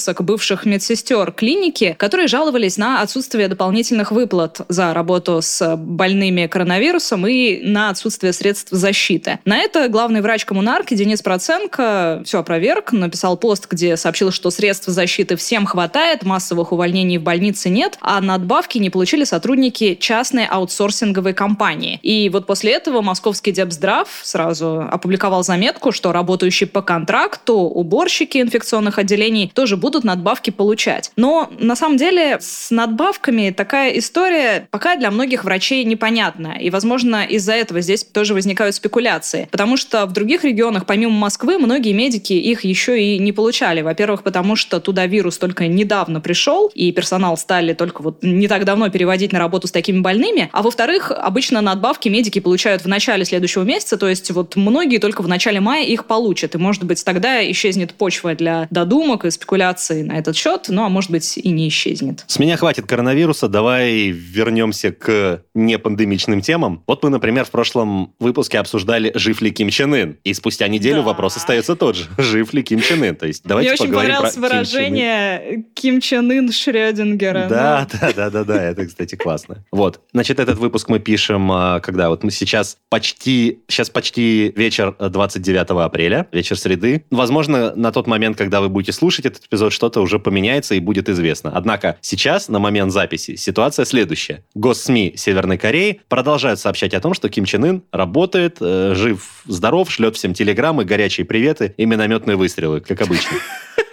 переписок 0.08 0.24
бывших 0.24 0.66
медсестер 0.66 1.32
клиники, 1.32 1.96
которые 1.98 2.28
жаловались 2.28 2.78
на 2.78 3.02
отсутствие 3.02 3.48
дополнительных 3.48 4.12
выплат 4.12 4.62
за 4.70 4.94
работу 4.94 5.40
с 5.42 5.76
больными 5.76 6.48
коронавирусом 6.48 7.28
и 7.28 7.60
на 7.64 7.90
отсутствие 7.90 8.34
средств 8.34 8.70
защиты. 8.72 9.40
На 9.46 9.58
это 9.58 9.90
главный 9.90 10.22
врач 10.22 10.46
коммунарки 10.46 10.96
Денис 10.96 11.22
Проценко 11.22 12.22
все 12.26 12.40
опроверг, 12.40 12.92
написал 12.92 13.38
пост, 13.38 13.68
где 13.70 13.98
сообщил, 13.98 14.32
что 14.32 14.50
средств 14.50 14.88
защиты 14.88 15.36
всем 15.36 15.66
хватает, 15.66 16.24
массовых 16.24 16.72
увольнений 16.72 17.18
в 17.18 17.24
больнице 17.24 17.70
нет, 17.70 17.98
а 18.02 18.22
надбавки 18.22 18.78
не 18.78 18.90
получили 18.90 19.26
сотрудники 19.26 19.96
частной 19.96 20.46
аутсорсинговой 20.46 21.34
компании. 21.34 22.00
И 22.02 22.30
вот 22.30 22.46
после 22.46 22.74
этого 22.74 23.02
московский 23.02 23.52
Депздрав 23.52 24.08
сразу 24.24 24.88
опубликовал 24.92 25.44
заметку, 25.44 25.92
что 25.92 26.12
работающие 26.12 26.68
по 26.68 26.82
контракту 26.82 27.56
уборщики 27.56 28.38
инфекционных 28.38 29.00
отделений 29.00 29.52
тоже 29.54 29.78
будут 29.78 29.97
надбавки 30.04 30.50
получать. 30.50 31.12
Но 31.16 31.50
на 31.60 31.76
самом 31.76 31.98
деле 31.98 32.38
с 32.40 32.72
надбавками 32.72 33.52
такая 33.52 33.98
история 33.98 34.68
пока 34.72 34.96
для 34.96 35.12
многих 35.12 35.44
врачей 35.44 35.84
непонятна. 35.84 36.58
И, 36.60 36.70
возможно, 36.70 37.26
из-за 37.26 37.54
этого 37.54 37.82
здесь 37.82 38.04
тоже 38.04 38.34
возникают 38.34 38.76
спекуляции. 38.76 39.48
Потому 39.52 39.78
что 39.78 40.06
в 40.06 40.14
других 40.14 40.44
регионах, 40.44 40.86
помимо 40.86 41.14
Москвы, 41.14 41.58
многие 41.58 41.94
медики 41.94 42.34
их 42.34 42.64
еще 42.64 43.02
и 43.02 43.20
не 43.20 43.32
получали. 43.32 43.82
Во-первых, 43.82 44.24
потому 44.24 44.56
что 44.56 44.80
туда 44.80 45.06
вирус 45.06 45.38
только 45.38 45.68
недавно 45.68 46.22
пришел, 46.22 46.72
и 46.74 46.92
персонал 46.92 47.38
стали 47.38 47.74
только 47.74 48.02
вот 48.02 48.24
не 48.24 48.48
так 48.48 48.66
давно 48.66 48.90
переводить 48.90 49.32
на 49.32 49.40
работу 49.40 49.68
с 49.68 49.72
такими 49.72 50.00
больными. 50.00 50.50
А 50.52 50.62
во-вторых, 50.62 51.12
обычно 51.12 51.62
надбавки 51.62 52.10
медики 52.10 52.40
получают 52.40 52.84
в 52.84 52.88
начале 52.88 53.26
следующего 53.26 53.64
месяца, 53.64 53.98
то 53.98 54.08
есть 54.08 54.32
вот 54.32 54.56
многие 54.56 54.98
только 54.98 55.22
в 55.22 55.28
начале 55.28 55.60
мая 55.60 55.84
их 55.84 56.06
получат. 56.06 56.56
И, 56.56 56.58
может 56.58 56.84
быть, 56.84 57.04
тогда 57.04 57.50
исчезнет 57.52 57.94
почва 57.94 58.36
для 58.36 58.68
додумок 58.70 59.26
и 59.26 59.32
спекуляций 59.32 59.87
на 59.94 60.18
этот 60.18 60.36
счет, 60.36 60.66
ну, 60.70 60.84
а 60.84 60.90
может 60.90 61.12
быть, 61.12 61.38
и 61.38 61.50
не 61.50 61.68
исчезнет. 61.68 62.24
С 62.28 62.40
меня 62.40 62.58
хватит 62.58 62.86
коронавируса, 62.86 63.48
давай 63.48 64.10
вернемся 64.10 64.92
к 64.92 65.44
непандемичным 65.54 66.42
темам. 66.42 66.84
Вот 66.88 67.04
мы, 67.04 67.10
например, 67.10 67.46
в 67.46 67.52
прошлом 67.52 68.14
выпуске 68.20 68.60
обсуждали, 68.60 69.12
жив 69.16 69.42
ли 69.42 69.52
Ким 69.52 69.70
Чен 69.70 69.94
Ын. 69.94 70.18
И 70.24 70.34
спустя 70.34 70.68
неделю 70.68 70.98
да. 70.98 71.02
вопрос 71.04 71.38
остается 71.38 71.76
тот 71.76 71.96
же. 71.96 72.06
Жив 72.18 72.54
ли 72.54 72.64
Ким 72.64 72.82
Чен 72.82 73.04
Ын? 73.04 73.16
То 73.16 73.28
есть 73.28 73.44
давайте 73.44 73.72
Мне 73.72 73.78
поговорим 73.78 74.00
очень 74.00 74.16
понравилось 74.16 74.38
выражение 74.38 75.66
Ким 75.74 76.02
Чен 76.02 76.32
Ын 76.32 76.52
Шрёдингера. 76.52 77.48
Да, 77.50 77.88
да, 78.02 78.12
да, 78.14 78.30
да, 78.30 78.44
да, 78.44 78.64
это, 78.64 78.86
кстати, 78.86 79.16
классно. 79.16 79.64
Вот, 79.72 80.02
значит, 80.14 80.40
этот 80.40 80.58
выпуск 80.58 80.90
мы 80.90 81.00
пишем, 81.00 81.52
а, 81.52 81.80
когда 81.80 82.10
вот 82.10 82.24
мы 82.24 82.32
сейчас 82.32 82.78
почти, 82.90 83.60
сейчас 83.68 83.90
почти 83.90 84.54
вечер 84.56 84.96
29 85.00 85.70
апреля, 85.86 86.28
вечер 86.32 86.58
среды. 86.58 87.06
Возможно, 87.12 87.76
на 87.76 87.92
тот 87.92 88.08
момент, 88.08 88.38
когда 88.38 88.62
вы 88.62 88.70
будете 88.70 88.92
слушать 88.92 89.26
этот 89.26 89.46
эпизод, 89.46 89.74
что-то 89.78 90.02
уже 90.02 90.18
поменяется 90.18 90.74
и 90.74 90.80
будет 90.80 91.08
известно. 91.08 91.52
Однако 91.54 91.98
сейчас, 92.02 92.50
на 92.50 92.58
момент 92.58 92.92
записи, 92.92 93.36
ситуация 93.36 93.86
следующая. 93.86 94.44
Госсми 94.56 95.14
Северной 95.16 95.60
Кореи 95.60 96.02
продолжают 96.10 96.60
сообщать 96.60 96.96
о 96.96 97.00
том, 97.00 97.14
что 97.14 97.30
Ким 97.30 97.46
Чен 97.46 97.64
Ын 97.64 97.84
работает, 97.92 98.58
э, 98.60 98.94
жив, 98.96 99.44
здоров, 99.46 99.92
шлет 99.92 100.16
всем 100.16 100.34
телеграммы, 100.34 100.84
горячие 100.84 101.26
приветы 101.26 101.76
и 101.78 101.86
минометные 101.86 102.38
выстрелы, 102.38 102.82
как 102.82 103.02
обычно. 103.02 103.38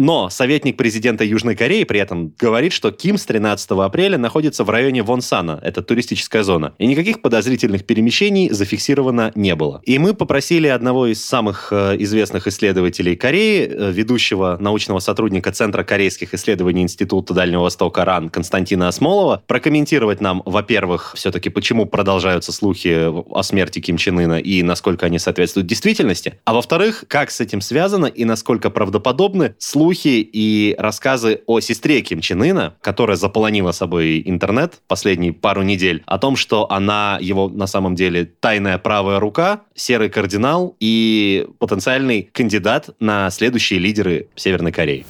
Но 0.00 0.30
советник 0.30 0.78
президента 0.78 1.24
Южной 1.24 1.54
Кореи 1.54 1.84
при 1.84 2.00
этом 2.00 2.32
говорит, 2.38 2.72
что 2.72 2.90
Ким 2.90 3.18
с 3.18 3.26
13 3.26 3.70
апреля 3.72 4.16
находится 4.16 4.64
в 4.64 4.70
районе 4.70 5.02
Вонсана, 5.02 5.60
это 5.62 5.82
туристическая 5.82 6.42
зона, 6.42 6.72
и 6.78 6.86
никаких 6.86 7.20
подозрительных 7.20 7.84
перемещений 7.84 8.48
зафиксировано 8.48 9.30
не 9.34 9.54
было. 9.54 9.82
И 9.84 9.98
мы 9.98 10.14
попросили 10.14 10.68
одного 10.68 11.08
из 11.08 11.22
самых 11.22 11.68
э, 11.70 11.96
известных 11.98 12.46
исследователей 12.46 13.14
Кореи, 13.14 13.68
э, 13.70 13.90
ведущего 13.92 14.56
научного 14.58 15.00
сотрудника 15.00 15.52
Центра 15.52 15.84
корейских 15.84 16.32
исследований 16.32 16.80
Института 16.80 17.34
Дальнего 17.34 17.64
Востока 17.64 18.06
РАН 18.06 18.30
Константина 18.30 18.88
Осмолова, 18.88 19.42
прокомментировать 19.46 20.22
нам, 20.22 20.42
во-первых, 20.46 21.12
все-таки 21.14 21.50
почему 21.50 21.84
продолжаются 21.84 22.52
слухи 22.52 23.10
о 23.10 23.42
смерти 23.42 23.80
Ким 23.80 23.98
Чен 23.98 24.18
Ына 24.18 24.38
и 24.38 24.62
насколько 24.62 25.04
они 25.04 25.18
соответствуют 25.18 25.66
действительности, 25.66 26.38
а 26.46 26.54
во-вторых, 26.54 27.04
как 27.06 27.30
с 27.30 27.40
этим 27.40 27.60
связано 27.60 28.06
и 28.06 28.24
насколько 28.24 28.70
правдоподобны 28.70 29.56
слухи 29.58 29.89
слухи 29.90 30.20
и 30.32 30.76
рассказы 30.78 31.42
о 31.46 31.58
сестре 31.58 32.00
Ким 32.02 32.20
Чен 32.20 32.42
Ына, 32.42 32.76
которая 32.80 33.16
заполонила 33.16 33.72
собой 33.72 34.22
интернет 34.24 34.74
последние 34.86 35.32
пару 35.32 35.62
недель, 35.62 36.04
о 36.06 36.16
том, 36.18 36.36
что 36.36 36.70
она 36.70 37.18
его 37.20 37.48
на 37.48 37.66
самом 37.66 37.96
деле 37.96 38.24
тайная 38.24 38.78
правая 38.78 39.18
рука, 39.18 39.62
серый 39.74 40.08
кардинал 40.08 40.76
и 40.78 41.44
потенциальный 41.58 42.30
кандидат 42.32 42.90
на 43.00 43.30
следующие 43.30 43.80
лидеры 43.80 44.28
Северной 44.36 44.70
Кореи. 44.70 45.04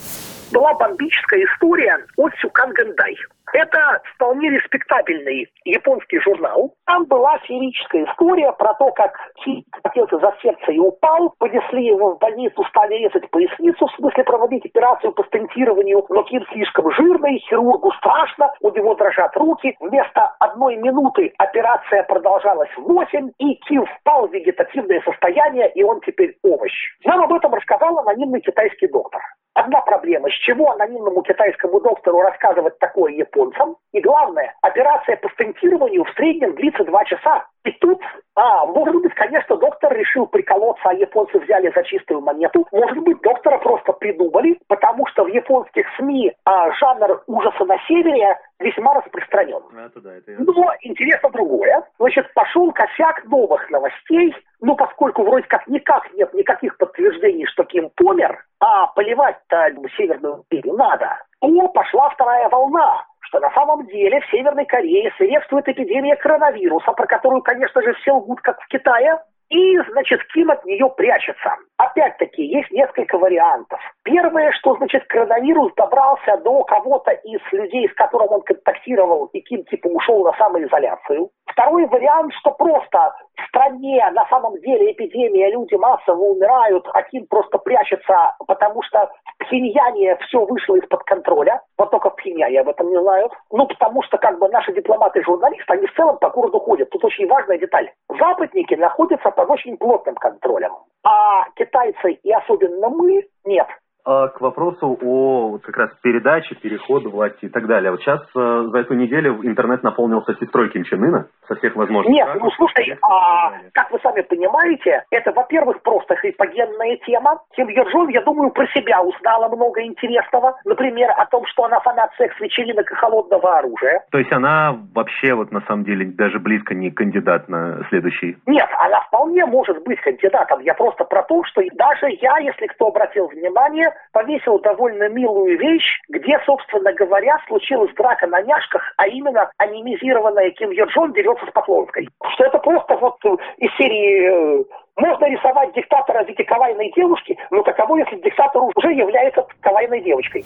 Была 0.51 0.73
бомбическая 0.73 1.45
история 1.45 1.99
о 2.17 2.31
Сюкан 2.41 2.73
Гандай. 2.73 3.17
Это 3.52 4.00
вполне 4.14 4.50
респектабельный 4.50 5.49
японский 5.64 6.21
журнал. 6.21 6.75
Там 6.87 7.04
была 7.07 7.38
феерическая 7.38 8.04
история 8.04 8.52
про 8.52 8.75
то, 8.75 8.92
как 8.92 9.12
Ки 9.45 9.64
хотелся 9.83 10.19
за 10.19 10.35
сердце 10.40 10.73
и 10.73 10.78
упал, 10.78 11.35
понесли 11.38 11.87
его 11.87 12.14
в 12.14 12.19
больницу, 12.19 12.64
стали 12.69 12.95
резать 12.95 13.28
поясницу, 13.30 13.87
в 13.87 13.92
смысле 13.97 14.25
проводить 14.25 14.66
операцию 14.66 15.12
по 15.12 15.25
стентированию, 15.25 16.04
но 16.09 16.23
Ким 16.25 16.45
слишком 16.52 16.92
жирный, 16.92 17.38
хирургу 17.38 17.90
страшно, 17.92 18.52
у 18.61 18.71
него 18.71 18.95
дрожат 18.95 19.37
руки. 19.37 19.76
Вместо 19.80 20.33
одной 20.38 20.76
минуты 20.76 21.33
операция 21.38 22.04
продолжалась 22.04 22.71
8, 22.76 23.30
и 23.38 23.54
Ким 23.66 23.85
впал 23.87 24.28
в 24.28 24.33
вегетативное 24.33 25.00
состояние, 25.00 25.71
и 25.75 25.83
он 25.83 26.00
теперь 26.02 26.37
овощ. 26.42 26.73
Нам 27.04 27.23
об 27.23 27.33
этом 27.33 27.52
рассказал 27.54 27.99
анонимный 27.99 28.40
китайский 28.40 28.87
доктор. 28.88 29.21
Одна 29.54 29.80
проблема, 29.80 30.28
с 30.30 30.35
чего 30.47 30.71
анонимному 30.71 31.23
китайскому 31.23 31.80
доктору 31.80 32.21
рассказывать 32.21 32.78
такое 32.78 33.12
японцам? 33.40 33.76
И 33.92 34.00
главное, 34.00 34.54
операция 34.62 35.16
по 35.16 35.28
стентированию 35.30 36.04
в 36.04 36.11
среднем 36.14 36.54
длится 36.54 36.85
два 36.85 37.04
часа. 37.04 37.47
И 37.64 37.73
тут, 37.73 38.00
а, 38.37 38.64
может 38.66 38.94
быть, 39.02 39.12
конечно, 39.14 39.56
доктор 39.56 39.92
решил 39.92 40.26
приколоться, 40.26 40.82
а 40.88 40.94
японцы 40.94 41.38
взяли 41.38 41.70
за 41.75 41.82
чистую 41.82 42.20
монету. 42.20 42.66
Может 42.73 42.99
быть, 42.99 43.20
доктора 43.20 43.59
просто 43.59 43.92
придумали, 43.92 44.59
потому 44.68 45.06
что 45.09 45.25
в 45.25 45.28
японских 45.28 45.87
СМИ 45.99 46.32
а, 46.44 46.70
жанр 46.73 47.23
ужаса 47.26 47.64
на 47.64 47.76
севере 47.87 48.38
весьма 48.61 48.94
распространен. 48.94 49.62
Это 49.76 50.00
да, 50.00 50.14
это 50.14 50.32
я... 50.32 50.38
Но 50.38 50.73
интересно 50.82 51.30
другое. 51.30 51.82
Значит, 51.99 52.32
пошел 52.32 52.73
косяк 52.73 53.25
новых 53.25 53.68
новостей, 53.70 54.35
ну, 54.61 54.76
поскольку 54.76 55.23
вроде 55.25 55.47
как 55.47 55.66
никак 55.66 56.12
нет 56.14 56.32
никаких 56.32 56.76
подтверждений, 56.78 57.47
что 57.47 57.64
Ким 57.64 57.90
помер, 57.97 58.42
а 58.61 58.87
поливать-то 58.88 59.70
Северную 59.97 60.37
империю 60.37 60.76
надо, 60.76 61.18
то 61.40 61.68
пошла 61.68 62.11
вторая 62.11 62.49
волна 62.49 63.04
что 63.31 63.39
на 63.39 63.51
самом 63.53 63.87
деле 63.87 64.21
в 64.21 64.31
Северной 64.31 64.67
Корее 64.67 65.13
свирепствует 65.17 65.69
эпидемия 65.69 66.17
коронавируса, 66.17 66.93
про 66.93 67.07
которую, 67.07 67.43
конечно 67.43 67.81
же, 67.81 67.95
все 67.95 68.13
лгут, 68.13 68.41
как 68.41 68.61
в 68.61 68.67
Китае, 68.67 69.19
и, 69.51 69.79
значит, 69.91 70.23
Ким 70.33 70.51
от 70.51 70.65
нее 70.65 70.89
прячется. 70.97 71.57
Опять-таки, 71.77 72.43
есть 72.43 72.71
несколько 72.71 73.19
вариантов. 73.19 73.81
Первое, 74.05 74.53
что, 74.53 74.77
значит, 74.77 75.05
коронавирус 75.09 75.73
добрался 75.75 76.37
до 76.39 76.63
кого-то 76.65 77.11
из 77.11 77.41
людей, 77.53 77.89
с 77.89 77.95
которым 77.95 78.31
он 78.31 78.43
контактировал, 78.43 79.27
и 79.27 79.41
кем 79.41 79.65
типа 79.65 79.89
ушел 79.89 80.25
на 80.25 80.33
самоизоляцию. 80.37 81.31
Второй 81.61 81.85
вариант, 81.88 82.33
что 82.40 82.52
просто 82.52 83.14
в 83.37 83.49
стране 83.49 84.02
на 84.12 84.26
самом 84.29 84.59
деле 84.61 84.93
эпидемия, 84.93 85.50
люди 85.50 85.75
массово 85.75 86.19
умирают, 86.19 86.88
а 86.95 87.02
Ким 87.02 87.26
просто 87.26 87.59
прячется, 87.59 88.35
потому 88.47 88.83
что 88.83 89.11
в 89.26 89.45
Пхеньяне 89.45 90.17
все 90.23 90.43
вышло 90.47 90.76
из-под 90.76 91.02
контроля. 91.02 91.61
Вот 91.76 91.90
только 91.90 92.09
в 92.09 92.17
Пхеньяне 92.17 92.61
об 92.61 92.71
этом 92.71 92.88
не 92.88 92.99
знают. 92.99 93.33
Ну, 93.52 93.67
потому 93.67 94.02
что 94.05 94.17
как 94.17 94.38
бы 94.38 94.49
наши 94.49 94.73
дипломаты 94.73 95.21
и 95.21 95.23
журналисты, 95.23 95.71
они 95.71 95.87
в 95.87 95.95
целом 95.95 96.17
по 96.17 96.31
городу 96.31 96.61
ходят. 96.61 96.88
Тут 96.88 97.05
очень 97.05 97.29
важная 97.29 97.59
деталь. 97.59 97.93
Западники 98.09 98.75
находятся 98.76 99.31
под 99.31 99.50
очень 99.50 99.76
плотным 99.76 100.14
контролем, 100.14 100.73
а 101.05 101.45
китайцы 101.57 102.12
и 102.12 102.33
особенно 102.33 102.88
мы 102.88 103.26
нет. 103.45 103.69
А 104.04 104.28
к 104.28 104.40
вопросу 104.40 104.99
о 105.02 105.59
как 105.62 105.76
раз 105.76 105.90
передаче, 106.02 106.54
переходу 106.54 107.11
власти 107.11 107.47
и 107.47 107.49
так 107.49 107.66
далее. 107.66 107.90
Вот 107.90 108.00
сейчас 108.00 108.21
э, 108.37 108.69
за 108.71 108.78
эту 108.78 108.95
неделю 108.95 109.40
интернет 109.42 109.83
наполнился 109.83 110.35
сестрой 110.35 110.71
Ким 110.71 110.85
Чен 110.85 111.04
Ына 111.04 111.26
со 111.47 111.54
всех 111.57 111.76
возможных. 111.76 112.12
Нет, 112.12 112.28
ну 112.40 112.50
слушай, 112.52 112.97
а, 113.02 113.52
как 113.73 113.90
вы 113.90 113.99
сами 114.02 114.23
понимаете, 114.23 115.04
это, 115.11 115.33
во-первых, 115.33 115.83
просто 115.83 116.16
хайпогенная 116.16 116.97
тема. 117.07 117.40
Ким 117.54 117.69
Йорджон, 117.69 118.09
я 118.09 118.23
думаю, 118.23 118.50
про 118.50 118.66
себя 118.69 119.02
узнала 119.02 119.49
много 119.49 119.83
интересного. 119.83 120.57
Например, 120.64 121.11
о 121.16 121.26
том, 121.26 121.45
что 121.47 121.64
она 121.64 121.80
фанат 121.80 122.11
секс-вечеринок 122.16 122.90
и 122.90 122.95
холодного 122.95 123.59
оружия. 123.59 124.04
То 124.11 124.19
есть 124.19 124.33
она 124.33 124.78
вообще 124.95 125.35
вот 125.35 125.50
на 125.52 125.61
самом 125.62 125.85
деле 125.85 126.07
даже 126.07 126.38
близко 126.38 126.75
не 126.75 126.90
кандидат 126.90 127.49
на 127.49 127.85
следующий? 127.88 128.37
Нет, 128.47 128.69
она 128.78 129.00
вполне 129.00 129.45
может 129.47 129.83
быть 129.85 130.00
кандидатом. 130.00 130.61
Я 130.61 130.75
просто 130.75 131.04
про 131.04 131.23
то, 131.25 131.42
что 131.45 131.62
даже 131.75 132.07
я, 132.21 132.38
если 132.38 132.66
кто 132.66 132.88
обратил 132.88 133.26
внимание, 133.28 133.89
повесил 134.12 134.59
довольно 134.61 135.09
милую 135.09 135.59
вещь, 135.59 136.00
где, 136.09 136.38
собственно 136.47 136.92
говоря, 136.92 137.38
случилась 137.47 137.94
драка 137.94 138.26
на 138.26 138.42
няшках, 138.42 138.82
а 138.97 139.06
именно 139.06 139.50
анимизированная 139.59 140.50
Ким 140.50 140.70
Йо 140.70 140.87
Джон 140.87 141.12
дерется 141.12 141.47
с 141.47 141.52
Поклонской. 141.52 142.09
Что 142.35 142.44
это 142.44 142.59
просто 142.59 142.97
вот 142.97 143.16
из 143.59 143.75
серии 143.76 144.61
э, 144.61 144.64
можно 144.97 145.26
рисовать 145.26 145.73
диктатора 145.75 146.25
в 146.25 146.28
виде 146.28 146.44
кавайной 146.44 146.92
девушки, 146.94 147.38
но 147.50 147.62
каково, 147.62 147.99
если 147.99 148.16
диктатор 148.16 148.62
уже 148.62 148.92
является 148.92 149.47
кавайной 149.61 150.00
девочкой? 150.00 150.44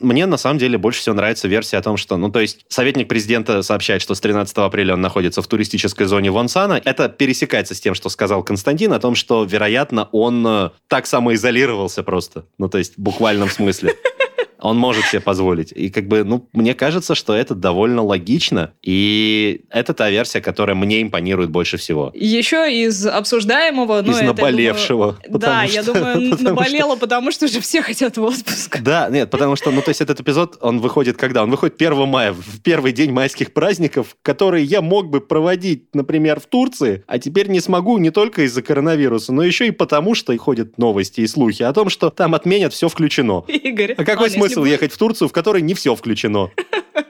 Мне 0.00 0.26
на 0.26 0.36
самом 0.36 0.58
деле 0.58 0.78
больше 0.78 1.00
всего 1.00 1.14
нравится 1.14 1.48
версия 1.48 1.76
о 1.78 1.82
том, 1.82 1.96
что, 1.96 2.16
ну, 2.16 2.30
то 2.30 2.40
есть, 2.40 2.64
советник 2.68 3.08
президента 3.08 3.62
сообщает, 3.62 4.02
что 4.02 4.14
с 4.14 4.20
13 4.20 4.56
апреля 4.58 4.94
он 4.94 5.00
находится 5.00 5.42
в 5.42 5.46
туристической 5.46 6.06
зоне 6.06 6.30
Вонсана. 6.30 6.80
Это 6.84 7.08
пересекается 7.08 7.74
с 7.74 7.80
тем, 7.80 7.94
что 7.94 8.08
сказал 8.08 8.42
Константин, 8.42 8.92
о 8.92 9.00
том, 9.00 9.14
что, 9.14 9.44
вероятно, 9.44 10.08
он 10.12 10.46
э, 10.46 10.70
так 10.88 11.06
самоизолировался 11.06 12.02
просто. 12.02 12.44
Ну, 12.58 12.68
то 12.68 12.78
есть, 12.78 12.96
в 12.96 13.00
буквальном 13.00 13.50
смысле. 13.50 13.94
Он 14.60 14.76
может 14.76 15.04
себе 15.06 15.20
позволить. 15.20 15.72
И 15.72 15.90
как 15.90 16.08
бы, 16.08 16.24
ну, 16.24 16.48
мне 16.52 16.74
кажется, 16.74 17.14
что 17.14 17.34
это 17.34 17.54
довольно 17.54 18.02
логично. 18.02 18.72
И 18.82 19.62
это 19.70 19.94
та 19.94 20.10
версия, 20.10 20.40
которая 20.40 20.76
мне 20.76 21.02
импонирует 21.02 21.50
больше 21.50 21.76
всего. 21.76 22.10
Еще 22.14 22.84
из 22.84 23.06
обсуждаемого... 23.06 24.02
Ну, 24.02 24.12
из 24.12 24.16
это, 24.16 24.26
наболевшего. 24.26 25.18
Думаю, 25.24 25.40
да, 25.40 25.66
что, 25.66 25.74
я 25.74 25.82
думаю, 25.82 26.30
потому 26.30 26.38
наболело, 26.40 26.96
что... 26.96 27.00
потому 27.00 27.30
что 27.30 27.48
же 27.48 27.60
все 27.60 27.82
хотят 27.82 28.16
в 28.16 28.22
отпуск. 28.22 28.80
Да, 28.80 29.08
нет, 29.10 29.30
потому 29.30 29.56
что, 29.56 29.70
ну, 29.70 29.82
то 29.82 29.90
есть 29.90 30.00
этот 30.00 30.20
эпизод, 30.20 30.58
он 30.60 30.80
выходит 30.80 31.16
когда? 31.16 31.42
Он 31.42 31.50
выходит 31.50 31.80
1 31.80 32.08
мая, 32.08 32.32
в 32.32 32.60
первый 32.62 32.92
день 32.92 33.12
майских 33.12 33.52
праздников, 33.52 34.16
которые 34.22 34.64
я 34.64 34.82
мог 34.82 35.08
бы 35.08 35.20
проводить, 35.20 35.94
например, 35.94 36.40
в 36.40 36.46
Турции, 36.46 37.04
а 37.06 37.18
теперь 37.18 37.48
не 37.48 37.60
смогу 37.60 37.98
не 37.98 38.10
только 38.10 38.42
из-за 38.42 38.62
коронавируса, 38.62 39.32
но 39.32 39.42
еще 39.42 39.66
и 39.68 39.70
потому, 39.70 40.14
что 40.14 40.36
ходят 40.40 40.78
новости 40.78 41.20
и 41.20 41.26
слухи 41.26 41.62
о 41.62 41.72
том, 41.72 41.88
что 41.88 42.10
там 42.10 42.34
отменят 42.34 42.72
все 42.72 42.88
включено. 42.88 43.44
Игорь. 43.48 43.94
А 43.96 44.04
какой 44.04 44.30
смысл 44.30 44.49
смысл 44.54 44.64
ехать 44.64 44.92
в 44.92 44.98
Турцию, 44.98 45.28
в 45.28 45.32
которой 45.32 45.62
не 45.62 45.74
все 45.74 45.94
включено? 45.94 46.50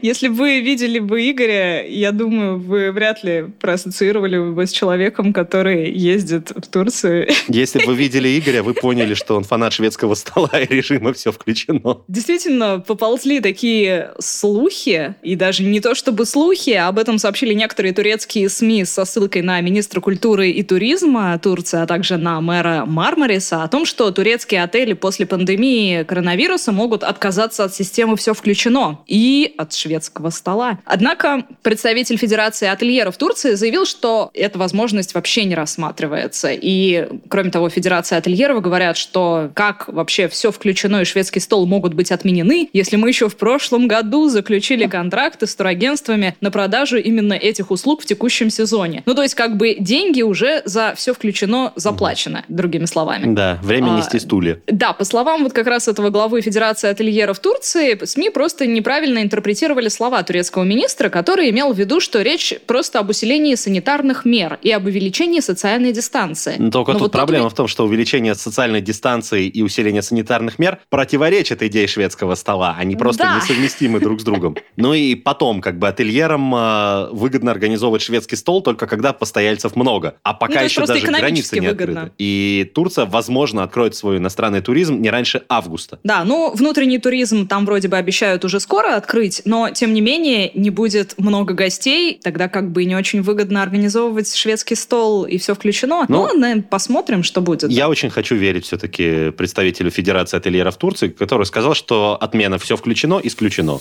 Если 0.00 0.28
бы 0.28 0.34
вы 0.34 0.60
видели 0.60 0.98
бы 0.98 1.30
Игоря, 1.30 1.86
я 1.86 2.12
думаю, 2.12 2.58
вы 2.58 2.90
вряд 2.92 3.22
ли 3.24 3.46
проассоциировали 3.60 4.52
бы 4.52 4.66
с 4.66 4.72
человеком, 4.72 5.32
который 5.32 5.90
ездит 5.90 6.50
в 6.50 6.66
Турцию. 6.68 7.28
Если 7.48 7.78
бы 7.78 7.86
вы 7.86 7.94
видели 7.94 8.38
Игоря, 8.38 8.62
вы 8.62 8.74
поняли, 8.74 9.14
что 9.14 9.36
он 9.36 9.44
фанат 9.44 9.72
шведского 9.72 10.14
стола 10.14 10.50
и 10.52 10.66
режима 10.66 11.12
«все 11.12 11.32
включено». 11.32 11.98
Действительно, 12.08 12.80
поползли 12.80 13.40
такие 13.40 14.12
слухи, 14.18 15.14
и 15.22 15.36
даже 15.36 15.62
не 15.62 15.80
то 15.80 15.94
чтобы 15.94 16.26
слухи, 16.26 16.70
а 16.70 16.88
об 16.88 16.98
этом 16.98 17.18
сообщили 17.18 17.54
некоторые 17.54 17.94
турецкие 17.94 18.48
СМИ 18.48 18.84
со 18.84 19.04
ссылкой 19.04 19.42
на 19.42 19.60
министра 19.60 20.00
культуры 20.00 20.50
и 20.50 20.62
туризма 20.62 21.38
Турции, 21.38 21.80
а 21.80 21.86
также 21.86 22.16
на 22.16 22.40
мэра 22.40 22.84
Мармариса, 22.86 23.62
о 23.62 23.68
том, 23.68 23.84
что 23.84 24.10
турецкие 24.10 24.62
отели 24.62 24.92
после 24.92 25.26
пандемии 25.26 26.02
коронавируса 26.02 26.72
могут 26.72 27.02
отказаться 27.02 27.64
от 27.64 27.74
системы 27.74 28.16
«все 28.16 28.34
включено» 28.34 29.00
и 29.06 29.43
от 29.46 29.72
шведского 29.72 30.30
стола. 30.30 30.78
Однако 30.84 31.44
представитель 31.62 32.16
Федерации 32.16 32.68
ательеров 32.68 33.16
Турции 33.16 33.54
заявил, 33.54 33.86
что 33.86 34.30
эта 34.34 34.58
возможность 34.58 35.14
вообще 35.14 35.44
не 35.44 35.54
рассматривается. 35.54 36.50
И, 36.52 37.08
кроме 37.28 37.50
того, 37.50 37.68
Федерация 37.68 38.18
ательеров 38.18 38.60
говорят, 38.60 38.96
что 38.96 39.50
как 39.54 39.88
вообще 39.88 40.28
все 40.28 40.50
включено 40.50 41.02
и 41.02 41.04
шведский 41.04 41.40
стол 41.40 41.66
могут 41.66 41.94
быть 41.94 42.12
отменены, 42.12 42.68
если 42.72 42.96
мы 42.96 43.08
еще 43.08 43.28
в 43.28 43.36
прошлом 43.36 43.88
году 43.88 44.28
заключили 44.28 44.86
контракты 44.86 45.46
с 45.46 45.54
турагентствами 45.54 46.36
на 46.40 46.50
продажу 46.50 46.96
именно 46.98 47.34
этих 47.34 47.70
услуг 47.70 48.02
в 48.02 48.06
текущем 48.06 48.50
сезоне. 48.50 49.02
Ну, 49.06 49.14
то 49.14 49.22
есть, 49.22 49.34
как 49.34 49.56
бы 49.56 49.76
деньги 49.78 50.22
уже 50.22 50.62
за 50.64 50.94
все 50.96 51.14
включено 51.14 51.72
заплачено, 51.76 52.44
другими 52.48 52.86
словами. 52.86 53.34
Да, 53.34 53.58
время 53.62 53.94
а, 53.94 53.98
нести 53.98 54.18
стулья. 54.18 54.60
Да, 54.66 54.92
по 54.92 55.04
словам 55.04 55.44
вот 55.44 55.52
как 55.52 55.66
раз 55.66 55.88
этого 55.88 56.10
главы 56.10 56.40
Федерации 56.40 56.88
ательеров 56.88 57.38
Турции, 57.38 58.04
СМИ 58.04 58.30
просто 58.30 58.66
неправильно 58.66 59.22
интерпретировали 59.34 59.88
слова 59.88 60.22
турецкого 60.22 60.62
министра, 60.62 61.08
который 61.08 61.50
имел 61.50 61.72
в 61.72 61.78
виду, 61.78 61.98
что 61.98 62.22
речь 62.22 62.54
просто 62.66 63.00
об 63.00 63.10
усилении 63.10 63.56
санитарных 63.56 64.24
мер 64.24 64.58
и 64.62 64.70
об 64.70 64.86
увеличении 64.86 65.40
социальной 65.40 65.92
дистанции. 65.92 66.54
Но 66.58 66.70
только 66.70 66.92
Но 66.92 66.98
тут 66.98 67.06
вот 67.06 67.12
проблема 67.12 67.44
тут... 67.44 67.52
в 67.52 67.56
том, 67.56 67.66
что 67.66 67.84
увеличение 67.84 68.36
социальной 68.36 68.80
дистанции 68.80 69.48
и 69.48 69.62
усиление 69.62 70.02
санитарных 70.02 70.60
мер 70.60 70.78
противоречат 70.88 71.62
идее 71.62 71.88
шведского 71.88 72.36
стола. 72.36 72.76
Они 72.78 72.94
просто 72.94 73.24
да. 73.24 73.36
несовместимы 73.36 73.98
друг 73.98 74.20
с 74.20 74.24
другом. 74.24 74.56
Ну 74.76 74.92
и 74.92 75.14
потом, 75.14 75.60
как 75.60 75.78
бы 75.78 75.88
ательерам 75.88 76.54
э, 76.54 77.08
выгодно 77.12 77.50
организовывать 77.50 78.02
шведский 78.02 78.36
стол 78.36 78.60
только 78.60 78.86
когда 78.86 79.12
постояльцев 79.12 79.76
много. 79.76 80.16
А 80.22 80.34
пока 80.34 80.60
ну, 80.60 80.64
еще 80.64 80.84
даже 80.84 81.06
границы 81.06 81.58
не 81.60 81.68
выгодно. 81.68 82.00
открыты. 82.02 82.14
И 82.18 82.70
Турция, 82.74 83.06
возможно, 83.06 83.62
откроет 83.62 83.94
свой 83.94 84.18
иностранный 84.18 84.60
туризм 84.60 85.00
не 85.00 85.10
раньше 85.10 85.42
августа. 85.48 86.00
Да, 86.02 86.24
ну 86.24 86.52
внутренний 86.54 86.98
туризм 86.98 87.46
там 87.46 87.66
вроде 87.66 87.88
бы 87.88 87.96
обещают 87.96 88.44
уже 88.44 88.60
скоро 88.60 88.96
открыть, 88.96 89.23
но 89.44 89.70
тем 89.70 89.94
не 89.94 90.00
менее 90.00 90.50
не 90.54 90.70
будет 90.70 91.14
много 91.18 91.54
гостей, 91.54 92.18
тогда 92.22 92.48
как 92.48 92.70
бы 92.70 92.84
не 92.84 92.96
очень 92.96 93.22
выгодно 93.22 93.62
организовывать 93.62 94.34
шведский 94.34 94.74
стол 94.74 95.24
и 95.24 95.38
все 95.38 95.54
включено. 95.54 96.04
Ну, 96.08 96.28
Но 96.34 96.62
посмотрим, 96.62 97.22
что 97.22 97.40
будет. 97.40 97.70
Я 97.70 97.88
очень 97.88 98.10
хочу 98.10 98.34
верить 98.34 98.66
все-таки 98.66 99.30
представителю 99.30 99.90
Федерации 99.90 100.36
ательеров 100.36 100.76
Турции, 100.76 101.08
который 101.08 101.46
сказал, 101.46 101.74
что 101.74 102.16
отмена 102.20 102.58
все 102.58 102.76
включено, 102.76 103.20
исключено. 103.22 103.80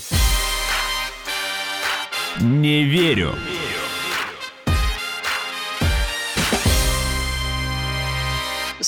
Не 2.42 2.84
верю. 2.84 3.34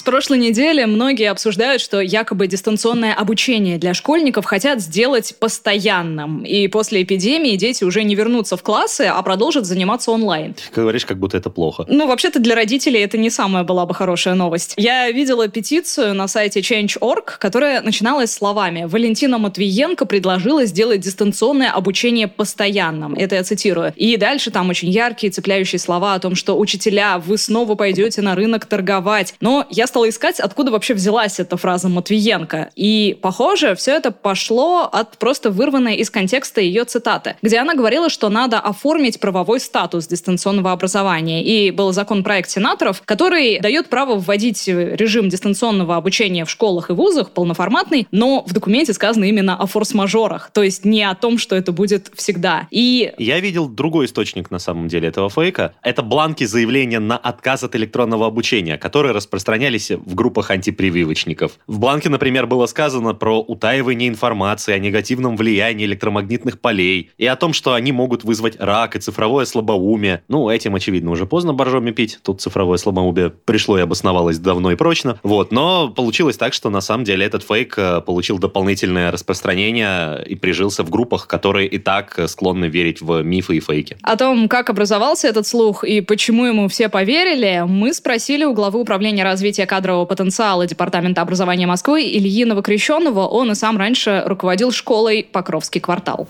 Прошлой 0.06 0.38
недели 0.38 0.86
многие 0.86 1.30
обсуждают, 1.30 1.82
что 1.82 2.00
якобы 2.00 2.48
дистанционное 2.48 3.14
обучение 3.14 3.78
для 3.78 3.94
школьников 3.94 4.46
хотят 4.46 4.80
сделать 4.80 5.36
постоянным. 5.40 6.44
И 6.44 6.68
после 6.68 7.04
эпидемии 7.04 7.58
дети 7.58 7.84
уже 7.84 8.04
не 8.04 8.16
вернутся 8.16 8.56
в 8.56 8.64
классы, 8.64 9.02
а 9.02 9.22
продолжат 9.22 9.66
заниматься 9.66 10.12
онлайн. 10.12 10.54
Ты 10.54 10.82
говоришь, 10.82 11.06
как 11.06 11.18
будто 11.18 11.38
это 11.38 11.50
плохо. 11.50 11.86
Ну, 11.90 12.08
вообще-то 12.08 12.40
для 12.40 12.56
родителей 12.56 13.02
это 13.02 13.18
не 13.18 13.30
самая 13.30 13.64
была 13.64 13.86
бы 13.86 13.94
хорошая 13.94 14.36
новость. 14.36 14.76
Я 14.78 15.12
видела 15.12 15.48
петицию 15.48 16.14
на 16.14 16.28
сайте 16.28 16.62
Change.org, 16.62 17.38
которая 17.40 17.82
начиналась 17.82 18.32
словами 18.32 18.86
«Валентина 18.86 19.38
Матвиенко 19.38 20.06
предложила 20.06 20.66
сделать 20.66 21.02
дистанционное 21.02 21.72
обучение 21.72 22.28
постоянным». 22.28 23.16
Это 23.16 23.36
я 23.36 23.44
цитирую. 23.44 23.94
И 23.96 24.16
дальше 24.18 24.52
там 24.52 24.70
очень 24.70 24.90
яркие, 24.90 25.32
цепляющие 25.32 25.80
слова 25.80 26.14
о 26.14 26.20
том, 26.20 26.36
что 26.36 26.58
«Учителя, 26.58 27.18
вы 27.18 27.38
снова 27.38 27.76
пойдете 27.76 28.22
на 28.22 28.36
рынок 28.36 28.66
торговать». 28.66 29.34
Но 29.42 29.66
я 29.72 29.88
стала 29.96 30.10
искать, 30.10 30.42
откуда 30.42 30.72
вообще 30.72 30.94
взялась 30.94 31.40
эта 31.40 31.56
фраза 31.56 31.88
Матвиенко. 31.88 32.72
И, 32.76 33.18
похоже, 33.22 33.76
все 33.76 33.92
это 33.92 34.12
пошло 34.12 34.90
от 34.92 35.18
просто 35.18 35.52
вырванной 35.52 35.96
из 35.96 36.10
контекста 36.10 36.60
ее 36.60 36.84
цитаты, 36.84 37.38
где 37.42 37.60
она 37.60 37.76
говорила, 37.76 38.10
что 38.10 38.28
надо 38.28 38.60
оформить 38.60 39.22
правовой 39.22 39.62
статус 39.62 40.08
дистанционного 40.08 40.74
образования. 40.74 41.46
И 41.46 41.72
был 41.72 41.94
законопроект 41.94 42.50
сенаторов, 42.50 43.04
который 43.06 43.62
дает 43.62 43.88
право 43.88 44.16
вводить 44.16 44.68
режим 44.68 45.30
дистанционного 45.30 45.96
обучения 45.96 46.44
в 46.44 46.50
школах 46.50 46.90
и 46.90 46.94
вузах 46.94 47.32
полноформатный, 47.32 48.06
но 48.12 48.44
в 48.46 48.52
документе 48.52 48.92
сказано 48.92 49.24
именно 49.24 49.56
о 49.56 49.66
форс-мажорах, 49.66 50.50
то 50.52 50.62
есть 50.62 50.84
не 50.84 51.04
о 51.04 51.16
том, 51.16 51.38
что 51.38 51.56
это 51.56 51.72
будет 51.72 52.12
всегда. 52.16 52.68
И... 52.70 53.14
Я 53.18 53.40
видел 53.40 53.70
другой 53.70 54.08
источник 54.08 54.52
на 54.52 54.60
самом 54.60 54.90
деле 54.90 55.08
этого 55.08 55.30
фейка. 55.30 55.74
Это 55.82 56.04
бланки 56.04 56.44
заявления 56.44 57.00
на 57.00 57.16
отказ 57.16 57.64
от 57.64 57.78
электронного 57.78 58.28
обучения, 58.28 58.78
которые 58.78 59.14
распространялись 59.14 59.85
оказались 59.86 60.06
в 60.06 60.16
группах 60.16 60.52
антипрививочников. 60.52 61.54
В 61.68 61.80
бланке, 61.80 62.10
например, 62.10 62.48
было 62.48 62.66
сказано 62.66 63.14
про 63.14 63.40
утаивание 63.40 64.10
информации 64.10 64.74
о 64.74 64.80
негативном 64.80 65.36
влиянии 65.38 65.86
электромагнитных 65.86 66.60
полей 66.60 67.12
и 67.18 67.26
о 67.26 67.36
том, 67.36 67.54
что 67.54 67.74
они 67.74 67.92
могут 67.92 68.24
вызвать 68.24 68.60
рак 68.60 68.96
и 68.96 69.00
цифровое 69.00 69.46
слабоумие. 69.46 70.24
Ну, 70.28 70.50
этим, 70.50 70.76
очевидно, 70.76 71.12
уже 71.12 71.26
поздно 71.26 71.54
боржоми 71.54 71.92
пить. 71.92 72.20
Тут 72.24 72.42
цифровое 72.42 72.78
слабоумие 72.78 73.30
пришло 73.30 73.78
и 73.78 73.82
обосновалось 73.82 74.40
давно 74.40 74.72
и 74.72 74.76
прочно. 74.76 75.20
Вот, 75.24 75.52
но 75.52 75.90
получилось 75.90 76.38
так, 76.38 76.54
что 76.54 76.70
на 76.70 76.82
самом 76.82 77.04
деле 77.04 77.26
этот 77.26 77.44
фейк 77.44 77.76
э, 77.78 78.02
получил 78.02 78.40
дополнительное 78.40 79.12
распространение 79.12 80.24
и 80.26 80.36
прижился 80.36 80.84
в 80.84 80.90
группах, 80.90 81.28
которые 81.28 81.68
и 81.68 81.78
так 81.78 82.20
склонны 82.28 82.66
верить 82.66 83.02
в 83.02 83.22
мифы 83.24 83.58
и 83.58 83.60
фейки. 83.60 83.98
О 84.02 84.16
том, 84.18 84.48
как 84.48 84.70
образовался 84.70 85.28
этот 85.28 85.48
слух 85.48 85.84
и 85.84 86.02
почему 86.02 86.46
ему 86.46 86.68
все 86.68 86.90
поверили, 86.90 87.64
мы 87.68 87.94
спросили 87.94 88.46
у 88.46 88.54
главы 88.54 88.80
управления 88.80 89.24
развития 89.24 89.66
кадрового 89.76 90.06
потенциала 90.06 90.66
Департамента 90.66 91.22
образования 91.22 91.68
Москвы 91.68 92.04
Ильи 92.04 92.46
Новокрещенного. 92.46 93.28
Он 93.28 93.52
и 93.52 93.56
сам 93.56 93.78
раньше 93.78 94.24
руководил 94.26 94.72
школой 94.72 95.28
«Покровский 95.30 95.82
квартал». 95.82 96.30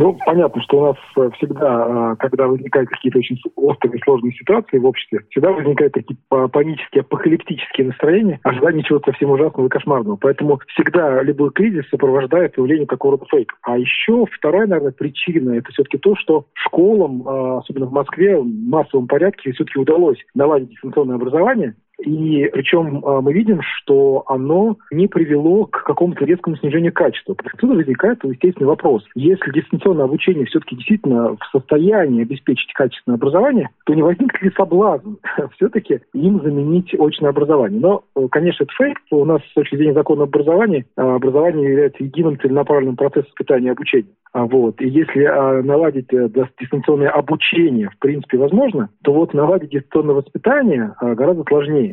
Ну, 0.00 0.16
понятно, 0.24 0.62
что 0.62 0.78
у 0.78 0.86
нас 0.86 0.96
э, 1.18 1.30
всегда, 1.36 2.12
э, 2.12 2.16
когда 2.18 2.46
возникают 2.46 2.88
какие-то 2.88 3.18
очень 3.18 3.38
острые, 3.54 4.00
сложные 4.02 4.32
ситуации 4.32 4.78
в 4.78 4.86
обществе, 4.86 5.20
всегда 5.28 5.52
возникают 5.52 5.92
такие 5.92 6.16
панические, 6.28 7.02
апокалиптические 7.02 7.88
настроения, 7.88 8.40
ожидание 8.42 8.82
чего-то 8.82 9.10
совсем 9.10 9.30
ужасного 9.30 9.66
и 9.66 9.68
кошмарного. 9.68 10.16
Поэтому 10.16 10.58
всегда 10.68 11.22
любой 11.22 11.50
кризис 11.50 11.86
сопровождает 11.90 12.54
появление 12.54 12.86
такого 12.86 13.18
рода 13.18 13.26
фейка. 13.30 13.54
А 13.60 13.76
еще 13.76 14.24
вторая, 14.32 14.66
наверное, 14.66 14.92
причина– 14.92 15.50
это 15.58 15.70
все-таки 15.72 15.98
то, 15.98 16.16
что 16.16 16.46
школам, 16.54 17.28
э, 17.28 17.58
особенно 17.58 17.84
в 17.84 17.92
Москве, 17.92 18.38
в 18.38 18.46
массовом 18.46 19.06
порядке 19.06 19.52
все-таки 19.52 19.78
удалось 19.78 20.18
наладить 20.34 20.70
дистанционное 20.70 21.16
образование, 21.16 21.74
и 22.02 22.48
причем 22.52 23.04
а, 23.04 23.20
мы 23.20 23.32
видим, 23.32 23.60
что 23.62 24.24
оно 24.26 24.76
не 24.90 25.06
привело 25.06 25.66
к 25.66 25.84
какому-то 25.84 26.24
резкому 26.24 26.56
снижению 26.56 26.92
качества. 26.92 27.36
Отсюда 27.52 27.74
возникает 27.74 28.22
естественный 28.24 28.68
вопрос. 28.68 29.04
Если 29.14 29.50
дистанционное 29.52 30.04
обучение 30.04 30.46
все-таки 30.46 30.76
действительно 30.76 31.36
в 31.36 31.40
состоянии 31.52 32.22
обеспечить 32.22 32.72
качественное 32.72 33.16
образование, 33.16 33.70
то 33.84 33.94
не 33.94 34.02
возникнет 34.02 34.42
ли 34.42 34.50
соблазн 34.56 35.16
все-таки 35.56 36.00
им 36.14 36.40
заменить 36.42 36.94
очное 36.94 37.30
образование? 37.30 37.80
Но, 37.80 38.02
э, 38.16 38.28
конечно, 38.30 38.64
это 38.64 38.72
фейк. 38.76 38.98
У 39.10 39.24
нас 39.24 39.42
с 39.50 39.54
точки 39.54 39.76
зрения 39.76 39.94
закона 39.94 40.24
образования 40.24 40.86
а, 40.96 41.16
образование 41.16 41.70
является 41.70 42.04
единым 42.04 42.38
целенаправленным 42.38 42.96
процессом 42.96 43.30
воспитания 43.30 43.68
и 43.68 43.72
обучения. 43.72 44.10
А 44.32 44.44
вот. 44.44 44.80
И 44.80 44.88
если 44.88 45.62
наладить 45.62 46.12
а, 46.14 46.28
дистанционное 46.60 47.10
обучение, 47.10 47.90
в 47.90 47.98
принципе, 47.98 48.38
возможно, 48.38 48.90
то 49.02 49.12
вот 49.12 49.34
наладить 49.34 49.70
дистанционное 49.70 50.14
воспитание 50.14 50.94
гораздо 51.00 51.44
сложнее. 51.44 51.89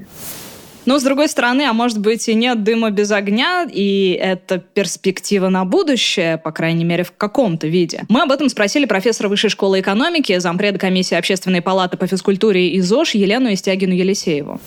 Но, 0.88 1.00
с 1.00 1.04
другой 1.04 1.28
стороны, 1.28 1.64
а 1.64 1.74
может 1.74 2.00
быть 2.00 2.30
и 2.30 2.34
нет 2.34 2.64
дыма 2.64 2.92
без 2.92 3.12
огня, 3.12 3.68
и 3.70 4.12
это 4.12 4.58
перспектива 4.58 5.50
на 5.50 5.66
будущее, 5.66 6.38
по 6.38 6.54
крайней 6.54 6.86
мере, 6.86 7.04
в 7.04 7.12
каком-то 7.12 7.68
виде. 7.68 8.06
Мы 8.08 8.22
об 8.22 8.32
этом 8.32 8.48
спросили 8.48 8.86
профессора 8.86 9.28
Высшей 9.28 9.50
школы 9.50 9.82
экономики, 9.82 10.40
зампреда 10.40 10.80
комиссии 10.80 11.16
Общественной 11.16 11.62
палаты 11.62 11.98
по 11.98 12.08
физкультуре 12.08 12.70
и 12.70 12.80
ЗОЖ 12.80 13.16
Елену 13.16 13.52
Истягину-Елисееву. 13.52 14.62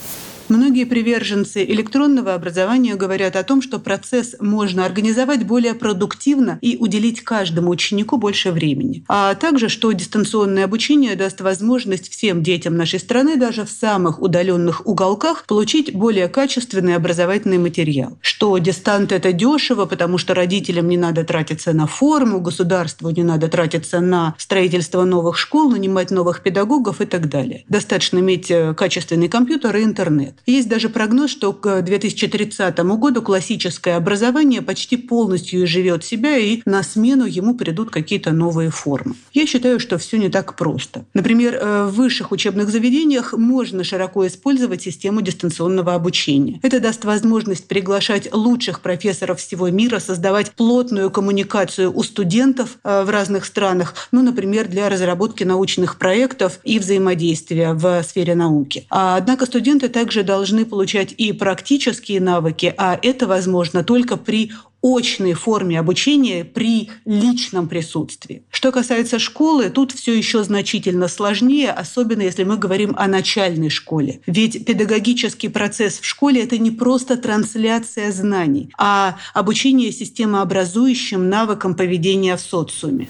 Многие 0.51 0.85
приверженцы 0.85 1.63
электронного 1.65 2.35
образования 2.35 2.97
говорят 2.97 3.37
о 3.37 3.45
том, 3.45 3.63
что 3.63 3.79
процесс 3.79 4.35
можно 4.41 4.85
организовать 4.85 5.47
более 5.47 5.75
продуктивно 5.75 6.59
и 6.61 6.77
уделить 6.77 7.23
каждому 7.23 7.71
ученику 7.71 8.17
больше 8.17 8.51
времени. 8.51 9.05
А 9.07 9.37
также, 9.37 9.69
что 9.69 9.93
дистанционное 9.93 10.65
обучение 10.65 11.15
даст 11.15 11.41
возможность 11.41 12.11
всем 12.11 12.43
детям 12.43 12.77
нашей 12.77 12.99
страны 12.99 13.37
даже 13.37 13.65
в 13.65 13.71
самых 13.71 14.21
удаленных 14.21 14.85
уголках 14.89 15.45
получить 15.47 15.95
более 15.95 16.27
качественный 16.27 16.97
образовательный 16.97 17.59
материал. 17.59 18.19
Что 18.21 18.59
дистант– 18.59 19.13
это 19.13 19.33
дешево, 19.33 19.87
потому 19.87 20.19
что 20.19 20.35
родителям 20.35 20.89
не 20.89 20.97
надо 20.97 21.23
тратиться 21.23 21.73
на 21.73 21.87
форму, 21.87 22.41
государству 22.41 23.09
не 23.11 23.23
надо 23.23 23.47
тратиться 23.47 24.01
на 24.01 24.35
строительство 24.37 25.05
новых 25.05 25.39
школ, 25.39 25.71
нанимать 25.71 26.11
новых 26.11 26.43
педагогов 26.43 27.01
и 27.01 27.07
так 27.07 27.29
далее. 27.29 27.65
Достаточно 27.69 28.19
иметь 28.19 28.51
э, 28.51 28.75
качественный 28.75 29.29
компьютер 29.29 29.77
и 29.77 29.85
интернет. 29.85 30.35
Есть 30.47 30.69
даже 30.69 30.89
прогноз, 30.89 31.31
что 31.31 31.53
к 31.53 31.83
2030 31.83 32.79
году 32.79 33.23
классическое 33.23 33.97
образование 33.97 34.63
почти 34.63 34.97
полностью 34.97 35.65
изживет 35.65 36.05
себя, 36.05 36.37
и 36.37 36.63
на 36.65 36.83
смену 36.83 37.25
ему 37.25 37.55
придут 37.55 37.91
какие-то 37.91 38.33
новые 38.33 38.71
формы. 38.71 39.15
Я 39.33 39.47
считаю, 39.47 39.81
что 39.81 39.99
все 39.99 40.19
не 40.19 40.29
так 40.29 40.57
просто. 40.57 41.05
Например, 41.15 41.55
э, 41.55 41.85
в 41.85 41.95
высших 41.95 42.33
учебных 42.33 42.71
заведениях 42.71 43.33
можно 43.33 43.85
широко 43.85 44.27
использовать 44.27 44.83
систему 44.83 45.23
дистанционного 45.23 45.95
обучения. 45.95 46.59
Это 46.63 46.81
даст 46.81 47.05
возможность 47.05 47.69
приглашать 47.69 48.33
лучших 48.33 48.81
профессоров 48.81 49.41
всего 49.41 49.69
мира, 49.69 49.99
создавать 49.99 50.53
плотную 50.53 51.11
коммуникацию 51.11 51.97
у 51.97 52.03
студентов 52.03 52.79
э, 52.85 53.03
в 53.05 53.11
разных 53.11 53.45
странах, 53.45 53.95
ну, 54.13 54.23
например, 54.23 54.69
для 54.69 54.89
разработки 54.89 55.45
научных 55.45 55.99
проектов 55.99 56.61
и 56.65 56.79
взаимодействия 56.79 57.73
в 57.73 58.03
сфере 58.03 58.35
науки. 58.35 58.87
А, 58.91 59.17
однако 59.17 59.47
студенты 59.47 59.89
также 59.89 60.20
должны 60.23 60.65
получать 60.65 61.13
и 61.17 61.33
практические 61.33 62.21
навыки, 62.21 62.75
а 62.77 62.99
это 63.01 63.27
возможно 63.27 63.85
только 63.85 64.17
при 64.17 64.53
очной 64.83 65.35
форме 65.35 65.79
обучения 65.79 66.45
при 66.45 66.91
личном 67.05 67.69
присутствии. 67.69 68.45
Что 68.51 68.73
касается 68.73 69.19
школы, 69.19 69.69
тут 69.71 69.93
все 69.93 70.17
еще 70.17 70.43
значительно 70.43 71.09
сложнее, 71.09 71.71
особенно 71.71 72.23
если 72.23 72.45
мы 72.45 72.57
говорим 72.57 72.95
о 72.97 73.07
начальной 73.07 73.69
школе. 73.69 74.21
Ведь 74.27 74.65
педагогический 74.65 75.49
процесс 75.49 76.01
в 76.01 76.05
школе– 76.07 76.43
это 76.45 76.57
не 76.59 76.71
просто 76.71 77.17
трансляция 77.17 78.11
знаний, 78.13 78.73
а 78.79 79.17
обучение 79.35 79.93
системообразующим 79.93 81.29
навыкам 81.29 81.75
поведения 81.75 82.37
в 82.37 82.41
социуме. 82.41 83.09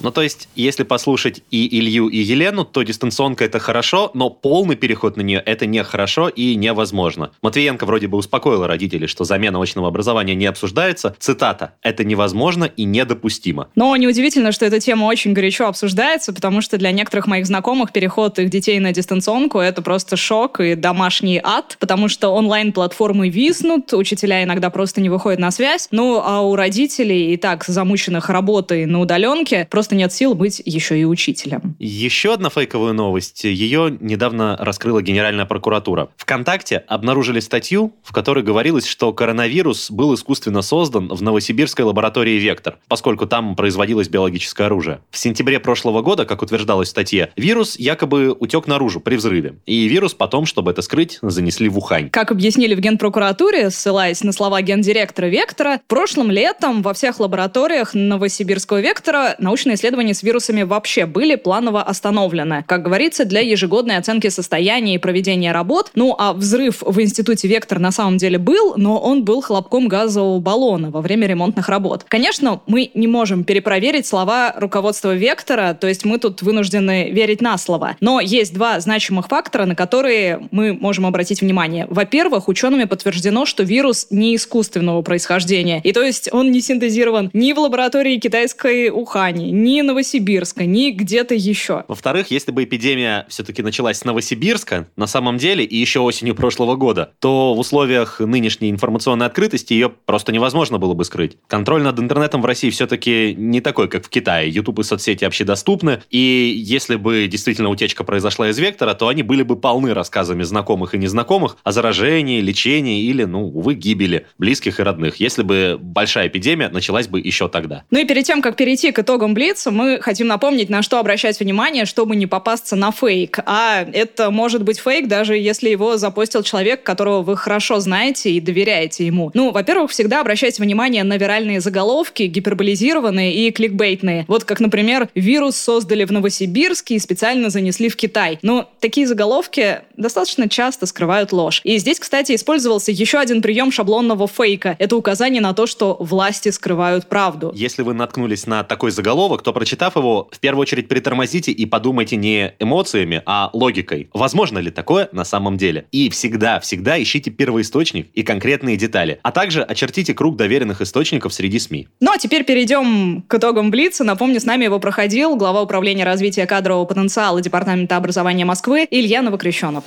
Ну, 0.00 0.10
то 0.10 0.22
есть, 0.22 0.48
если 0.54 0.84
послушать 0.84 1.42
и 1.50 1.78
Илью, 1.78 2.08
и 2.08 2.18
Елену, 2.18 2.64
то 2.64 2.82
дистанционка 2.82 3.44
это 3.44 3.58
хорошо, 3.58 4.10
но 4.14 4.30
полный 4.30 4.76
переход 4.76 5.16
на 5.16 5.22
нее 5.22 5.42
это 5.44 5.66
нехорошо 5.66 6.28
и 6.28 6.54
невозможно. 6.54 7.30
Матвиенко 7.42 7.84
вроде 7.84 8.06
бы 8.06 8.18
успокоила 8.18 8.66
родителей, 8.66 9.06
что 9.06 9.24
замена 9.24 9.60
очного 9.60 9.88
образования 9.88 10.34
не 10.34 10.46
обсуждается. 10.46 11.14
Цитата. 11.18 11.74
Это 11.82 12.04
невозможно 12.04 12.64
и 12.64 12.84
недопустимо. 12.84 13.68
Но 13.74 13.96
неудивительно, 13.96 14.52
что 14.52 14.66
эта 14.66 14.80
тема 14.80 15.04
очень 15.04 15.32
горячо 15.32 15.66
обсуждается, 15.66 16.32
потому 16.32 16.60
что 16.60 16.78
для 16.78 16.92
некоторых 16.92 17.26
моих 17.26 17.46
знакомых 17.46 17.92
переход 17.92 18.38
их 18.38 18.50
детей 18.50 18.78
на 18.78 18.92
дистанционку 18.92 19.58
это 19.58 19.82
просто 19.82 20.16
шок 20.16 20.60
и 20.60 20.74
домашний 20.74 21.40
ад, 21.42 21.76
потому 21.80 22.08
что 22.08 22.28
онлайн-платформы 22.30 23.28
виснут, 23.28 23.92
учителя 23.92 24.42
иногда 24.44 24.70
просто 24.70 25.00
не 25.00 25.08
выходят 25.08 25.40
на 25.40 25.50
связь. 25.50 25.88
Ну, 25.90 26.20
а 26.24 26.42
у 26.42 26.54
родителей 26.56 27.32
и 27.32 27.36
так 27.36 27.64
замученных 27.64 28.28
работой 28.30 28.86
на 28.86 29.00
удаленке 29.00 29.66
просто 29.70 29.87
просто 29.88 29.96
нет 29.96 30.12
сил 30.12 30.34
быть 30.34 30.60
еще 30.62 31.00
и 31.00 31.04
учителем. 31.04 31.74
Еще 31.78 32.34
одна 32.34 32.50
фейковая 32.50 32.92
новость. 32.92 33.44
Ее 33.44 33.96
недавно 34.00 34.54
раскрыла 34.60 35.00
Генеральная 35.00 35.46
прокуратура. 35.46 36.10
ВКонтакте 36.18 36.84
обнаружили 36.88 37.40
статью, 37.40 37.94
в 38.02 38.12
которой 38.12 38.44
говорилось, 38.44 38.86
что 38.86 39.14
коронавирус 39.14 39.90
был 39.90 40.14
искусственно 40.14 40.60
создан 40.60 41.08
в 41.08 41.22
новосибирской 41.22 41.86
лаборатории 41.86 42.38
«Вектор», 42.38 42.76
поскольку 42.86 43.26
там 43.26 43.56
производилось 43.56 44.10
биологическое 44.10 44.66
оружие. 44.66 45.00
В 45.10 45.16
сентябре 45.16 45.58
прошлого 45.58 46.02
года, 46.02 46.26
как 46.26 46.42
утверждалось 46.42 46.88
в 46.88 46.90
статье, 46.90 47.30
вирус 47.36 47.78
якобы 47.78 48.36
утек 48.38 48.66
наружу 48.66 49.00
при 49.00 49.16
взрыве. 49.16 49.54
И 49.64 49.88
вирус 49.88 50.12
потом, 50.12 50.44
чтобы 50.44 50.72
это 50.72 50.82
скрыть, 50.82 51.18
занесли 51.22 51.70
в 51.70 51.78
Ухань. 51.78 52.10
Как 52.10 52.30
объяснили 52.30 52.74
в 52.74 52.80
Генпрокуратуре, 52.80 53.70
ссылаясь 53.70 54.22
на 54.22 54.32
слова 54.32 54.60
гендиректора 54.60 55.28
«Вектора», 55.28 55.80
прошлым 55.86 56.30
летом 56.30 56.82
во 56.82 56.92
всех 56.92 57.20
лабораториях 57.20 57.94
новосибирского 57.94 58.82
«Вектора» 58.82 59.34
научные 59.38 59.77
исследования 59.78 60.14
с 60.14 60.22
вирусами 60.22 60.62
вообще 60.62 61.06
были 61.06 61.36
планово 61.36 61.82
остановлены. 61.82 62.64
Как 62.66 62.82
говорится, 62.82 63.24
для 63.24 63.40
ежегодной 63.40 63.96
оценки 63.96 64.28
состояния 64.28 64.96
и 64.96 64.98
проведения 64.98 65.52
работ. 65.52 65.90
Ну, 65.94 66.14
а 66.18 66.32
взрыв 66.32 66.82
в 66.82 67.00
институте 67.00 67.48
«Вектор» 67.48 67.78
на 67.78 67.92
самом 67.92 68.18
деле 68.18 68.38
был, 68.38 68.74
но 68.76 68.98
он 68.98 69.24
был 69.24 69.40
хлопком 69.40 69.88
газового 69.88 70.40
баллона 70.40 70.90
во 70.90 71.00
время 71.00 71.26
ремонтных 71.26 71.68
работ. 71.68 72.04
Конечно, 72.08 72.60
мы 72.66 72.90
не 72.94 73.06
можем 73.06 73.44
перепроверить 73.44 74.06
слова 74.06 74.54
руководства 74.56 75.14
«Вектора», 75.14 75.76
то 75.80 75.86
есть 75.86 76.04
мы 76.04 76.18
тут 76.18 76.42
вынуждены 76.42 77.10
верить 77.10 77.40
на 77.40 77.56
слово. 77.58 77.96
Но 78.00 78.20
есть 78.20 78.52
два 78.54 78.80
значимых 78.80 79.28
фактора, 79.28 79.64
на 79.64 79.74
которые 79.74 80.48
мы 80.50 80.72
можем 80.72 81.06
обратить 81.06 81.40
внимание. 81.40 81.86
Во-первых, 81.88 82.48
учеными 82.48 82.84
подтверждено, 82.84 83.46
что 83.46 83.62
вирус 83.62 84.08
не 84.10 84.34
искусственного 84.34 85.02
происхождения. 85.02 85.80
И 85.84 85.92
то 85.92 86.02
есть 86.02 86.28
он 86.32 86.50
не 86.50 86.60
синтезирован 86.60 87.30
ни 87.32 87.52
в 87.52 87.58
лаборатории 87.58 88.18
китайской 88.18 88.90
Ухани, 88.90 89.50
ни 89.68 89.82
Новосибирска, 89.82 90.64
ни 90.64 90.90
где-то 90.90 91.34
еще. 91.34 91.84
Во-вторых, 91.88 92.30
если 92.30 92.52
бы 92.52 92.64
эпидемия 92.64 93.26
все-таки 93.28 93.62
началась 93.62 93.98
с 93.98 94.04
Новосибирска, 94.04 94.88
на 94.96 95.06
самом 95.06 95.36
деле, 95.36 95.64
и 95.64 95.76
еще 95.76 96.00
осенью 96.00 96.34
прошлого 96.34 96.74
года, 96.76 97.12
то 97.18 97.54
в 97.54 97.58
условиях 97.58 98.20
нынешней 98.20 98.70
информационной 98.70 99.26
открытости 99.26 99.74
ее 99.74 99.90
просто 99.90 100.32
невозможно 100.32 100.78
было 100.78 100.94
бы 100.94 101.04
скрыть. 101.04 101.36
Контроль 101.48 101.82
над 101.82 101.98
интернетом 102.00 102.40
в 102.40 102.46
России 102.46 102.70
все-таки 102.70 103.34
не 103.36 103.60
такой, 103.60 103.88
как 103.88 104.06
в 104.06 104.08
Китае. 104.08 104.50
YouTube 104.50 104.78
и 104.78 104.82
соцсети 104.82 105.24
общедоступны, 105.24 106.00
и 106.10 106.54
если 106.56 106.96
бы 106.96 107.26
действительно 107.26 107.68
утечка 107.68 108.04
произошла 108.04 108.48
из 108.48 108.58
вектора, 108.58 108.94
то 108.94 109.08
они 109.08 109.22
были 109.22 109.42
бы 109.42 109.56
полны 109.56 109.92
рассказами 109.92 110.44
знакомых 110.44 110.94
и 110.94 110.98
незнакомых 110.98 111.58
о 111.62 111.72
заражении, 111.72 112.40
лечении 112.40 113.02
или, 113.02 113.24
ну, 113.24 113.48
увы, 113.48 113.74
гибели 113.74 114.26
близких 114.38 114.80
и 114.80 114.82
родных, 114.82 115.16
если 115.16 115.42
бы 115.42 115.76
большая 115.78 116.28
эпидемия 116.28 116.70
началась 116.70 117.06
бы 117.06 117.20
еще 117.20 117.48
тогда. 117.48 117.84
Ну 117.90 117.98
и 117.98 118.06
перед 118.06 118.24
тем, 118.24 118.40
как 118.40 118.56
перейти 118.56 118.92
к 118.92 118.98
итогам 119.00 119.34
Блица, 119.58 119.70
мы 119.72 119.98
хотим 120.00 120.28
напомнить, 120.28 120.68
на 120.70 120.82
что 120.82 121.00
обращать 121.00 121.40
внимание, 121.40 121.84
чтобы 121.84 122.14
не 122.14 122.28
попасться 122.28 122.76
на 122.76 122.92
фейк. 122.92 123.40
А 123.44 123.84
это 123.92 124.30
может 124.30 124.62
быть 124.62 124.78
фейк, 124.78 125.08
даже 125.08 125.36
если 125.36 125.68
его 125.68 125.96
запостил 125.96 126.44
человек, 126.44 126.84
которого 126.84 127.22
вы 127.22 127.36
хорошо 127.36 127.80
знаете 127.80 128.30
и 128.30 128.40
доверяете 128.40 129.04
ему. 129.04 129.32
Ну, 129.34 129.50
во-первых, 129.50 129.90
всегда 129.90 130.20
обращайте 130.20 130.62
внимание 130.62 131.02
на 131.02 131.16
виральные 131.16 131.60
заголовки, 131.60 132.22
гиперболизированные 132.22 133.34
и 133.34 133.50
кликбейтные. 133.50 134.26
Вот 134.28 134.44
как, 134.44 134.60
например, 134.60 135.08
вирус 135.16 135.56
создали 135.56 136.04
в 136.04 136.12
Новосибирске 136.12 136.94
и 136.94 136.98
специально 137.00 137.50
занесли 137.50 137.88
в 137.88 137.96
Китай. 137.96 138.38
Но 138.42 138.70
такие 138.78 139.08
заголовки 139.08 139.80
достаточно 139.96 140.48
часто 140.48 140.86
скрывают 140.86 141.32
ложь. 141.32 141.62
И 141.64 141.78
здесь, 141.78 141.98
кстати, 141.98 142.36
использовался 142.36 142.92
еще 142.92 143.18
один 143.18 143.42
прием 143.42 143.72
шаблонного 143.72 144.28
фейка. 144.28 144.76
Это 144.78 144.96
указание 144.96 145.42
на 145.42 145.52
то, 145.52 145.66
что 145.66 145.96
власти 145.98 146.50
скрывают 146.50 147.06
правду. 147.06 147.52
Если 147.56 147.82
вы 147.82 147.94
наткнулись 147.94 148.46
на 148.46 148.62
такой 148.62 148.92
заголовок, 148.92 149.42
то, 149.48 149.52
прочитав 149.54 149.96
его, 149.96 150.28
в 150.30 150.40
первую 150.40 150.60
очередь 150.60 150.88
притормозите 150.88 151.52
и 151.52 151.64
подумайте 151.64 152.16
не 152.16 152.52
эмоциями, 152.58 153.22
а 153.24 153.48
логикой. 153.54 154.10
Возможно 154.12 154.58
ли 154.58 154.70
такое 154.70 155.08
на 155.12 155.24
самом 155.24 155.56
деле? 155.56 155.86
И 155.90 156.10
всегда, 156.10 156.60
всегда 156.60 157.02
ищите 157.02 157.30
первоисточник 157.30 158.08
и 158.12 158.22
конкретные 158.22 158.76
детали. 158.76 159.20
А 159.22 159.32
также 159.32 159.62
очертите 159.62 160.12
круг 160.12 160.36
доверенных 160.36 160.82
источников 160.82 161.32
среди 161.32 161.58
СМИ. 161.58 161.88
Ну 162.00 162.12
а 162.12 162.18
теперь 162.18 162.44
перейдем 162.44 163.22
к 163.26 163.36
итогам 163.36 163.70
Блица. 163.70 164.04
Напомню, 164.04 164.38
с 164.38 164.44
нами 164.44 164.64
его 164.64 164.78
проходил 164.80 165.34
глава 165.36 165.62
управления 165.62 166.04
развития 166.04 166.44
кадрового 166.44 166.84
потенциала 166.84 167.40
Департамента 167.40 167.96
образования 167.96 168.44
Москвы 168.44 168.86
Илья 168.90 169.22
Новокрещенов. 169.22 169.84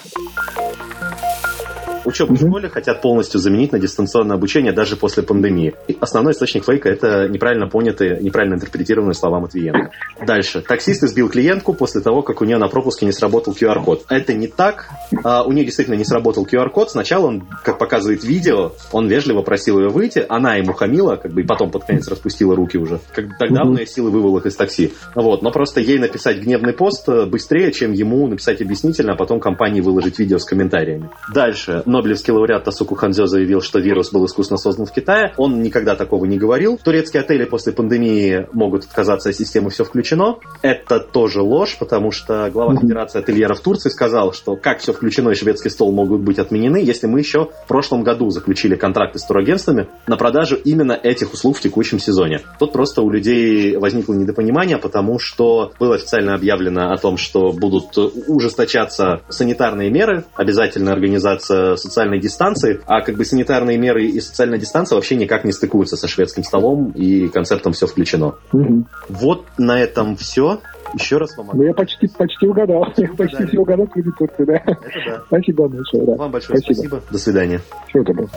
Учебу 2.05 2.35
в 2.35 2.37
школе 2.37 2.69
хотят 2.69 3.01
полностью 3.01 3.39
заменить 3.39 3.71
на 3.71 3.79
дистанционное 3.79 4.35
обучение 4.35 4.71
даже 4.71 4.95
после 4.95 5.23
пандемии. 5.23 5.73
И 5.87 5.97
основной 5.99 6.33
источник 6.33 6.65
фейка– 6.65 6.89
это 6.91 7.27
неправильно 7.27 7.67
понятые, 7.67 8.19
неправильно 8.21 8.55
интерпретированные 8.55 9.13
слова 9.13 9.39
Матвиенко. 9.39 9.91
Дальше. 10.25 10.61
Таксист 10.61 11.03
избил 11.03 11.29
клиентку 11.29 11.73
после 11.73 12.01
того, 12.01 12.21
как 12.21 12.41
у 12.41 12.45
нее 12.45 12.57
на 12.57 12.67
пропуске 12.67 13.05
не 13.05 13.11
сработал 13.11 13.53
QR-код. 13.53 14.05
Это 14.09 14.33
не 14.33 14.47
так. 14.47 14.89
А, 15.23 15.43
у 15.43 15.51
нее 15.51 15.65
действительно 15.65 15.95
не 15.95 16.05
сработал 16.05 16.45
QR-код. 16.45 16.91
Сначала 16.91 17.27
он, 17.27 17.43
как 17.63 17.77
показывает 17.77 18.23
видео, 18.23 18.73
он 18.91 19.07
вежливо 19.07 19.41
просил 19.41 19.79
ее 19.79 19.89
выйти, 19.89 20.25
она 20.27 20.55
ему 20.55 20.73
хамила, 20.73 21.15
как 21.15 21.33
бы, 21.33 21.41
и 21.41 21.45
потом 21.45 21.71
под 21.71 21.85
конец 21.85 22.07
распустила 22.07 22.55
руки 22.55 22.77
уже. 22.77 22.99
Как, 23.13 23.37
тогда 23.37 23.63
у 23.63 23.73
нее 23.73 23.85
силы 23.85 24.11
вывел 24.11 24.37
их 24.37 24.45
из 24.45 24.55
такси. 24.55 24.93
Вот. 25.15 25.41
Но 25.41 25.51
просто 25.51 25.81
ей 25.81 25.99
написать 25.99 26.37
гневный 26.37 26.73
пост 26.73 27.07
э, 27.09 27.25
быстрее, 27.25 27.71
чем 27.71 27.91
ему 27.91 28.27
написать 28.27 28.61
объяснительно, 28.61 29.13
а 29.13 29.15
потом 29.15 29.39
компании 29.39 29.81
выложить 29.81 30.19
видео 30.19 30.37
с 30.37 30.45
комментариями. 30.45 31.09
Дальше. 31.33 31.83
Нобелевский 31.91 32.31
лауреат 32.31 32.63
Тасуку 32.63 32.95
Ханзё 32.95 33.25
заявил, 33.25 33.61
что 33.61 33.79
вирус 33.79 34.11
был 34.11 34.25
искусственно 34.25 34.57
создан 34.57 34.85
в 34.85 34.91
Китае. 34.91 35.33
Он 35.37 35.61
никогда 35.61 35.95
такого 35.95 36.25
не 36.25 36.37
говорил. 36.37 36.79
Турецкие 36.81 37.21
отели 37.21 37.43
после 37.43 37.73
пандемии 37.73 38.47
могут 38.53 38.85
отказаться 38.85 39.29
от 39.29 39.35
системы 39.35 39.69
«Все 39.69 39.83
включено». 39.83 40.37
Это 40.61 40.99
тоже 40.99 41.41
ложь, 41.41 41.77
потому 41.77 42.11
что 42.11 42.49
глава 42.51 42.77
Федерации 42.77 43.19
ательеров 43.19 43.59
Турции 43.59 43.89
сказал, 43.89 44.31
что 44.33 44.55
как 44.55 44.79
«Все 44.79 44.93
включено» 44.93 45.31
и 45.31 45.35
шведский 45.35 45.69
стол 45.69 45.91
могут 45.91 46.21
быть 46.21 46.39
отменены, 46.39 46.77
если 46.77 47.07
мы 47.07 47.19
еще 47.19 47.49
в 47.65 47.67
прошлом 47.67 48.03
году 48.03 48.29
заключили 48.29 48.75
контракты 48.75 49.19
с 49.19 49.25
турагентствами 49.25 49.87
на 50.07 50.15
продажу 50.15 50.55
именно 50.55 50.93
этих 50.93 51.33
услуг 51.33 51.57
в 51.57 51.61
текущем 51.61 51.99
сезоне. 51.99 52.39
Тут 52.57 52.71
просто 52.71 53.01
у 53.01 53.09
людей 53.09 53.75
возникло 53.75 54.13
недопонимание, 54.13 54.77
потому 54.77 55.19
что 55.19 55.73
было 55.79 55.95
официально 55.95 56.35
объявлено 56.35 56.93
о 56.93 56.97
том, 56.97 57.17
что 57.17 57.51
будут 57.51 57.97
ужесточаться 57.97 59.21
санитарные 59.27 59.89
меры, 59.89 60.23
обязательная 60.35 60.93
организация 60.93 61.75
социальной 61.81 62.19
дистанции, 62.19 62.81
а 62.85 63.01
как 63.01 63.15
бы 63.15 63.25
санитарные 63.25 63.77
меры 63.77 64.05
и 64.05 64.19
социальная 64.19 64.59
дистанция 64.59 64.95
вообще 64.95 65.15
никак 65.15 65.43
не 65.43 65.51
стыкуются 65.51 65.97
со 65.97 66.07
шведским 66.07 66.43
столом 66.43 66.91
и 66.91 67.27
концептом 67.27 67.73
все 67.73 67.87
включено. 67.87 68.35
Угу. 68.53 68.85
Вот 69.09 69.45
на 69.57 69.79
этом 69.79 70.15
все. 70.15 70.59
Еще 70.93 71.17
раз 71.17 71.37
вам 71.37 71.49
Ну, 71.53 71.63
я 71.63 71.73
почти, 71.73 72.07
почти 72.07 72.47
угадал. 72.47 72.85
Я 72.97 73.07
почти 73.13 73.45
все 73.45 73.59
угадал, 73.59 73.87
кроме 73.87 74.11
Турции, 74.11 74.43
да. 74.43 74.53
Это 74.55 74.77
да. 75.05 75.21
Спасибо 75.27 75.67
большое, 75.67 76.05
да. 76.05 76.15
Вам 76.15 76.31
большое 76.31 76.59
спасибо. 76.59 76.87
спасибо. 76.87 77.11
До 77.11 77.17
свидания. 77.17 77.61
Всего 77.87 78.03
доброго. 78.03 78.29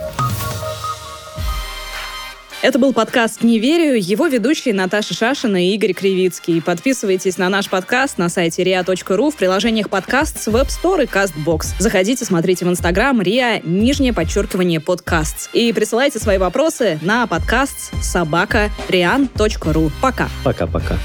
Это 2.65 2.79
был 2.79 2.93
подкаст 2.93 3.43
«Не 3.43 3.59
верю». 3.59 3.93
Его 3.95 4.25
ведущие 4.25 4.73
Наташа 4.73 5.13
Шашина 5.13 5.63
и 5.63 5.75
Игорь 5.75 5.93
Кривицкий. 5.93 6.63
Подписывайтесь 6.63 7.37
на 7.37 7.47
наш 7.47 7.69
подкаст 7.69 8.17
на 8.17 8.27
сайте 8.27 8.63
ria.ru 8.63 9.29
в 9.29 9.35
приложениях 9.35 9.87
подкаст 9.87 10.41
с 10.41 10.47
Web 10.47 10.69
Store 10.69 11.03
и 11.03 11.05
CastBox. 11.05 11.75
Заходите, 11.77 12.25
смотрите 12.25 12.65
в 12.65 12.69
Инстаграм 12.69 13.21
ria, 13.21 13.61
нижнее 13.63 14.13
подчеркивание 14.13 14.79
подкаст. 14.79 15.51
И 15.53 15.71
присылайте 15.73 16.17
свои 16.17 16.39
вопросы 16.39 16.97
на 17.03 17.27
подкаст 17.27 17.93
собака 18.01 18.71
rian.ru. 18.89 19.91
Пока. 20.01 20.27
Пока-пока. 20.43 20.97